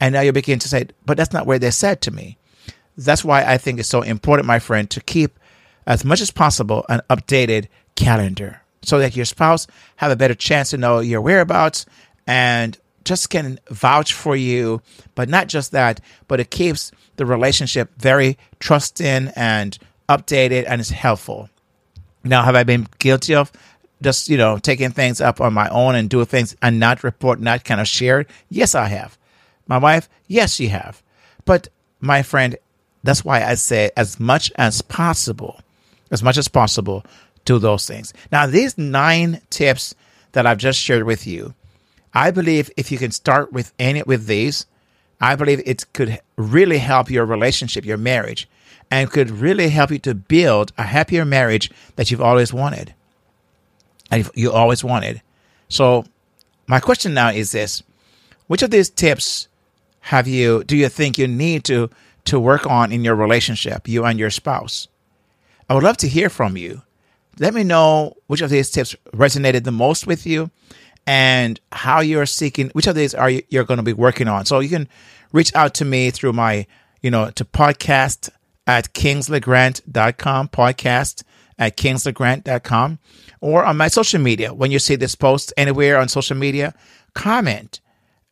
And 0.00 0.12
now 0.12 0.20
you 0.22 0.32
begin 0.32 0.58
to 0.60 0.68
say, 0.68 0.88
but 1.04 1.16
that's 1.16 1.32
not 1.32 1.46
where 1.46 1.58
they 1.58 1.70
said 1.70 2.00
to 2.02 2.10
me. 2.10 2.38
That's 2.96 3.24
why 3.24 3.44
I 3.44 3.58
think 3.58 3.78
it's 3.78 3.88
so 3.88 4.02
important, 4.02 4.46
my 4.46 4.58
friend, 4.58 4.90
to 4.90 5.00
keep 5.00 5.38
as 5.86 6.04
much 6.04 6.20
as 6.20 6.30
possible 6.30 6.84
an 6.88 7.00
updated 7.08 7.68
calendar 7.94 8.61
so 8.82 8.98
that 8.98 9.16
your 9.16 9.24
spouse 9.24 9.66
have 9.96 10.10
a 10.10 10.16
better 10.16 10.34
chance 10.34 10.70
to 10.70 10.76
know 10.76 11.00
your 11.00 11.20
whereabouts 11.20 11.86
and 12.26 12.78
just 13.04 13.30
can 13.30 13.58
vouch 13.70 14.12
for 14.12 14.36
you. 14.36 14.82
But 15.14 15.28
not 15.28 15.48
just 15.48 15.72
that, 15.72 16.00
but 16.28 16.40
it 16.40 16.50
keeps 16.50 16.92
the 17.16 17.26
relationship 17.26 17.90
very 17.96 18.38
trusting 18.60 19.32
and 19.36 19.78
updated 20.08 20.64
and 20.66 20.80
it's 20.80 20.90
helpful. 20.90 21.48
Now, 22.24 22.42
have 22.44 22.54
I 22.54 22.62
been 22.62 22.86
guilty 22.98 23.34
of 23.34 23.50
just, 24.00 24.28
you 24.28 24.36
know, 24.36 24.58
taking 24.58 24.90
things 24.90 25.20
up 25.20 25.40
on 25.40 25.52
my 25.52 25.68
own 25.68 25.94
and 25.94 26.08
doing 26.08 26.26
things 26.26 26.56
and 26.62 26.78
not 26.78 27.04
report, 27.04 27.40
not 27.40 27.64
kind 27.64 27.80
of 27.80 27.88
shared? 27.88 28.28
Yes, 28.48 28.74
I 28.74 28.86
have. 28.86 29.18
My 29.66 29.78
wife, 29.78 30.08
yes, 30.26 30.54
she 30.54 30.68
have. 30.68 31.02
But 31.44 31.68
my 32.00 32.22
friend, 32.22 32.56
that's 33.02 33.24
why 33.24 33.42
I 33.42 33.54
say 33.54 33.90
as 33.96 34.20
much 34.20 34.52
as 34.56 34.82
possible, 34.82 35.60
as 36.10 36.22
much 36.22 36.36
as 36.36 36.48
possible, 36.48 37.04
do 37.44 37.58
those 37.58 37.86
things. 37.86 38.12
Now, 38.30 38.46
these 38.46 38.78
nine 38.78 39.40
tips 39.50 39.94
that 40.32 40.46
I've 40.46 40.58
just 40.58 40.78
shared 40.78 41.04
with 41.04 41.26
you, 41.26 41.54
I 42.14 42.30
believe 42.30 42.70
if 42.76 42.92
you 42.92 42.98
can 42.98 43.10
start 43.10 43.52
with 43.52 43.72
any 43.78 44.02
with 44.02 44.26
these, 44.26 44.66
I 45.20 45.36
believe 45.36 45.62
it 45.64 45.86
could 45.92 46.20
really 46.36 46.78
help 46.78 47.10
your 47.10 47.24
relationship, 47.24 47.84
your 47.84 47.96
marriage, 47.96 48.48
and 48.90 49.10
could 49.10 49.30
really 49.30 49.70
help 49.70 49.90
you 49.90 49.98
to 50.00 50.14
build 50.14 50.72
a 50.76 50.82
happier 50.82 51.24
marriage 51.24 51.70
that 51.96 52.10
you've 52.10 52.20
always 52.20 52.52
wanted. 52.52 52.94
And 54.10 54.28
you 54.34 54.52
always 54.52 54.84
wanted. 54.84 55.22
So, 55.68 56.04
my 56.66 56.80
question 56.80 57.14
now 57.14 57.30
is 57.30 57.52
this: 57.52 57.82
Which 58.46 58.62
of 58.62 58.70
these 58.70 58.90
tips 58.90 59.48
have 60.00 60.28
you 60.28 60.64
do 60.64 60.76
you 60.76 60.88
think 60.88 61.16
you 61.16 61.26
need 61.26 61.64
to 61.64 61.88
to 62.24 62.38
work 62.38 62.66
on 62.66 62.92
in 62.92 63.04
your 63.04 63.14
relationship, 63.14 63.88
you 63.88 64.04
and 64.04 64.18
your 64.18 64.30
spouse? 64.30 64.88
I 65.70 65.74
would 65.74 65.84
love 65.84 65.96
to 65.98 66.08
hear 66.08 66.28
from 66.28 66.56
you. 66.56 66.82
Let 67.38 67.54
me 67.54 67.64
know 67.64 68.14
which 68.26 68.40
of 68.40 68.50
these 68.50 68.70
tips 68.70 68.94
resonated 69.12 69.64
the 69.64 69.72
most 69.72 70.06
with 70.06 70.26
you 70.26 70.50
and 71.06 71.60
how 71.72 72.00
you're 72.00 72.26
seeking, 72.26 72.68
which 72.70 72.86
of 72.86 72.94
these 72.94 73.14
are 73.14 73.30
you, 73.30 73.42
you're 73.48 73.64
going 73.64 73.78
to 73.78 73.82
be 73.82 73.92
working 73.92 74.28
on. 74.28 74.46
So 74.46 74.60
you 74.60 74.68
can 74.68 74.88
reach 75.32 75.54
out 75.54 75.74
to 75.74 75.84
me 75.84 76.10
through 76.10 76.32
my, 76.34 76.66
you 77.00 77.10
know, 77.10 77.30
to 77.30 77.44
podcast 77.44 78.30
at 78.66 78.92
kingsleygrant.com, 78.92 80.48
podcast 80.48 81.24
at 81.58 81.76
kingsleygrant.com, 81.76 82.98
or 83.40 83.64
on 83.64 83.76
my 83.76 83.88
social 83.88 84.20
media. 84.20 84.54
When 84.54 84.70
you 84.70 84.78
see 84.78 84.96
this 84.96 85.14
post 85.14 85.52
anywhere 85.56 85.98
on 85.98 86.08
social 86.08 86.36
media, 86.36 86.74
comment. 87.14 87.80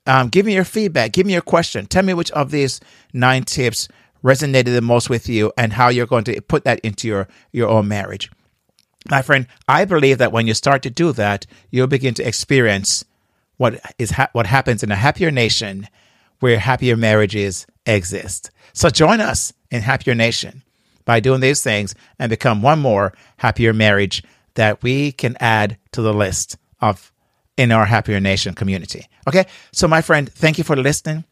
Um, 0.07 0.29
give 0.29 0.47
me 0.47 0.55
your 0.55 0.65
feedback. 0.65 1.13
Give 1.13 1.27
me 1.27 1.33
your 1.33 1.43
question. 1.43 1.87
Tell 1.87 2.05
me 2.05 2.15
which 2.15 2.31
of 2.33 2.51
these 2.51 2.81
nine 3.13 3.45
tips 3.45 3.89
resonated 4.23 4.75
the 4.75 4.83
most 4.83 5.11
with 5.11 5.29
you 5.29 5.53
and 5.57 5.73
how 5.73 5.89
you're 5.89 6.07
going 6.07 6.25
to 6.25 6.41
put 6.43 6.65
that 6.65 6.81
into 6.81 7.09
your, 7.09 7.29
your 7.53 7.69
own 7.69 7.89
marriage. 7.89 8.31
My 9.09 9.23
friend, 9.23 9.47
I 9.67 9.85
believe 9.85 10.19
that 10.19 10.33
when 10.33 10.47
you 10.47 10.55
start 10.55 10.83
to 10.83 10.91
do 10.91 11.13
that, 11.13 11.47
you'll 11.71 11.87
begin 11.87 12.15
to 12.15 12.27
experience 12.27 13.05
what 13.57 13.81
is 13.99 14.13
ha- 14.13 14.31
what 14.33 14.47
happens 14.47 14.83
in 14.83 14.91
a 14.91 14.97
happier 14.97 15.31
nation 15.31 15.89
where 16.41 16.59
happier 16.59 16.97
marriages 16.97 17.67
exist. 17.87 18.51
So 18.73 18.89
join 18.91 19.21
us 19.21 19.53
in 19.71 19.83
Happier 19.83 20.15
Nation 20.15 20.63
by 21.05 21.21
doing 21.21 21.41
these 21.41 21.63
things 21.63 21.95
and 22.19 22.31
become 22.31 22.63
one 22.63 22.79
more 22.79 23.13
happier 23.39 23.73
marriage 23.73 24.23
that 24.55 24.83
we 24.83 25.13
can 25.13 25.37
add 25.41 25.79
to 25.93 26.03
the 26.03 26.15
list 26.15 26.57
of 26.81 27.13
in 27.57 27.73
our 27.73 27.85
Happier 27.85 28.21
Nation 28.21 28.55
community. 28.55 29.07
Okay. 29.29 29.47
So 29.73 29.87
my 29.87 30.01
friend, 30.01 30.33
thank 30.33 30.57
you 30.57 30.65
for 30.65 30.77
listening. 30.77 31.25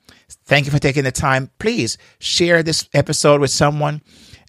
Thank 0.44 0.66
you 0.66 0.72
for 0.72 0.78
taking 0.78 1.04
the 1.04 1.12
time. 1.12 1.50
Please 1.59 1.96
share 2.18 2.62
this 2.62 2.88
episode 2.92 3.40
with 3.40 3.50
someone 3.50 4.02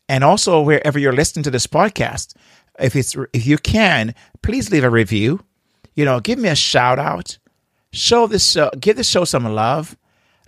and 0.09 0.23
also 0.23 0.61
wherever 0.61 0.99
you're 0.99 1.13
listening 1.13 1.43
to 1.43 1.51
this 1.51 1.67
podcast 1.67 2.33
if 2.79 2.95
it's 2.95 3.15
if 3.33 3.45
you 3.45 3.57
can, 3.57 4.15
please 4.41 4.71
leave 4.71 4.83
a 4.83 4.89
review. 4.89 5.43
You 5.95 6.05
know, 6.05 6.19
give 6.19 6.39
me 6.39 6.49
a 6.49 6.55
shout 6.55 6.99
out. 6.99 7.37
Show 7.91 8.27
this 8.27 8.51
show, 8.51 8.69
give 8.79 8.97
the 8.97 9.03
show 9.03 9.25
some 9.25 9.43
love. 9.43 9.97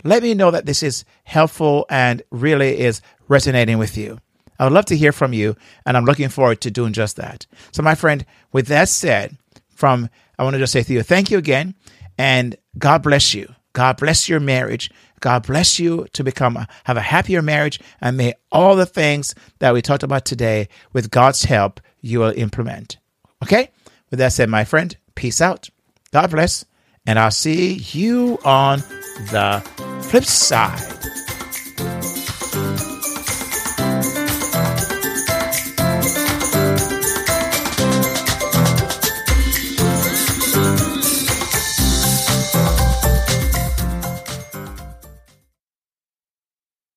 Let 0.04 0.22
me 0.22 0.34
know 0.34 0.50
that 0.50 0.66
this 0.66 0.82
is 0.82 1.04
helpful 1.24 1.86
and 1.88 2.22
really 2.30 2.80
is 2.80 3.00
resonating 3.28 3.78
with 3.78 3.96
you. 3.96 4.18
I 4.58 4.64
would 4.64 4.72
love 4.72 4.84
to 4.86 4.96
hear 4.96 5.12
from 5.12 5.32
you, 5.32 5.56
and 5.86 5.96
I'm 5.96 6.04
looking 6.04 6.28
forward 6.28 6.60
to 6.60 6.70
doing 6.70 6.92
just 6.92 7.16
that. 7.16 7.46
So, 7.72 7.82
my 7.82 7.94
friend, 7.94 8.24
with 8.52 8.66
that 8.68 8.88
said, 8.88 9.36
from 9.74 10.08
I 10.38 10.44
want 10.44 10.54
to 10.54 10.60
just 10.60 10.72
say 10.72 10.82
to 10.82 10.92
you, 10.92 11.02
thank 11.02 11.30
you 11.30 11.38
again, 11.38 11.74
and 12.18 12.56
God 12.78 13.02
bless 13.02 13.34
you. 13.34 13.54
God 13.72 13.96
bless 13.96 14.28
your 14.28 14.40
marriage. 14.40 14.90
God 15.20 15.46
bless 15.46 15.78
you 15.78 16.06
to 16.12 16.24
become 16.24 16.56
a, 16.56 16.68
have 16.84 16.96
a 16.96 17.00
happier 17.00 17.42
marriage, 17.42 17.80
and 18.00 18.16
may 18.16 18.34
all 18.50 18.76
the 18.76 18.86
things 18.86 19.34
that 19.60 19.72
we 19.72 19.82
talked 19.82 20.02
about 20.02 20.24
today, 20.24 20.68
with 20.92 21.10
God's 21.10 21.44
help, 21.44 21.80
you 22.02 22.20
will 22.20 22.34
implement. 22.36 22.98
Okay? 23.42 23.70
With 24.10 24.18
that 24.18 24.32
said, 24.32 24.50
my 24.50 24.64
friend, 24.64 24.94
peace 25.14 25.40
out. 25.40 25.70
God 26.12 26.30
bless. 26.30 26.66
And 27.06 27.18
I'll 27.18 27.30
see 27.30 27.74
you 27.74 28.38
on 28.44 28.80
the 29.30 29.62
flip 30.02 30.24
side. 30.24 30.80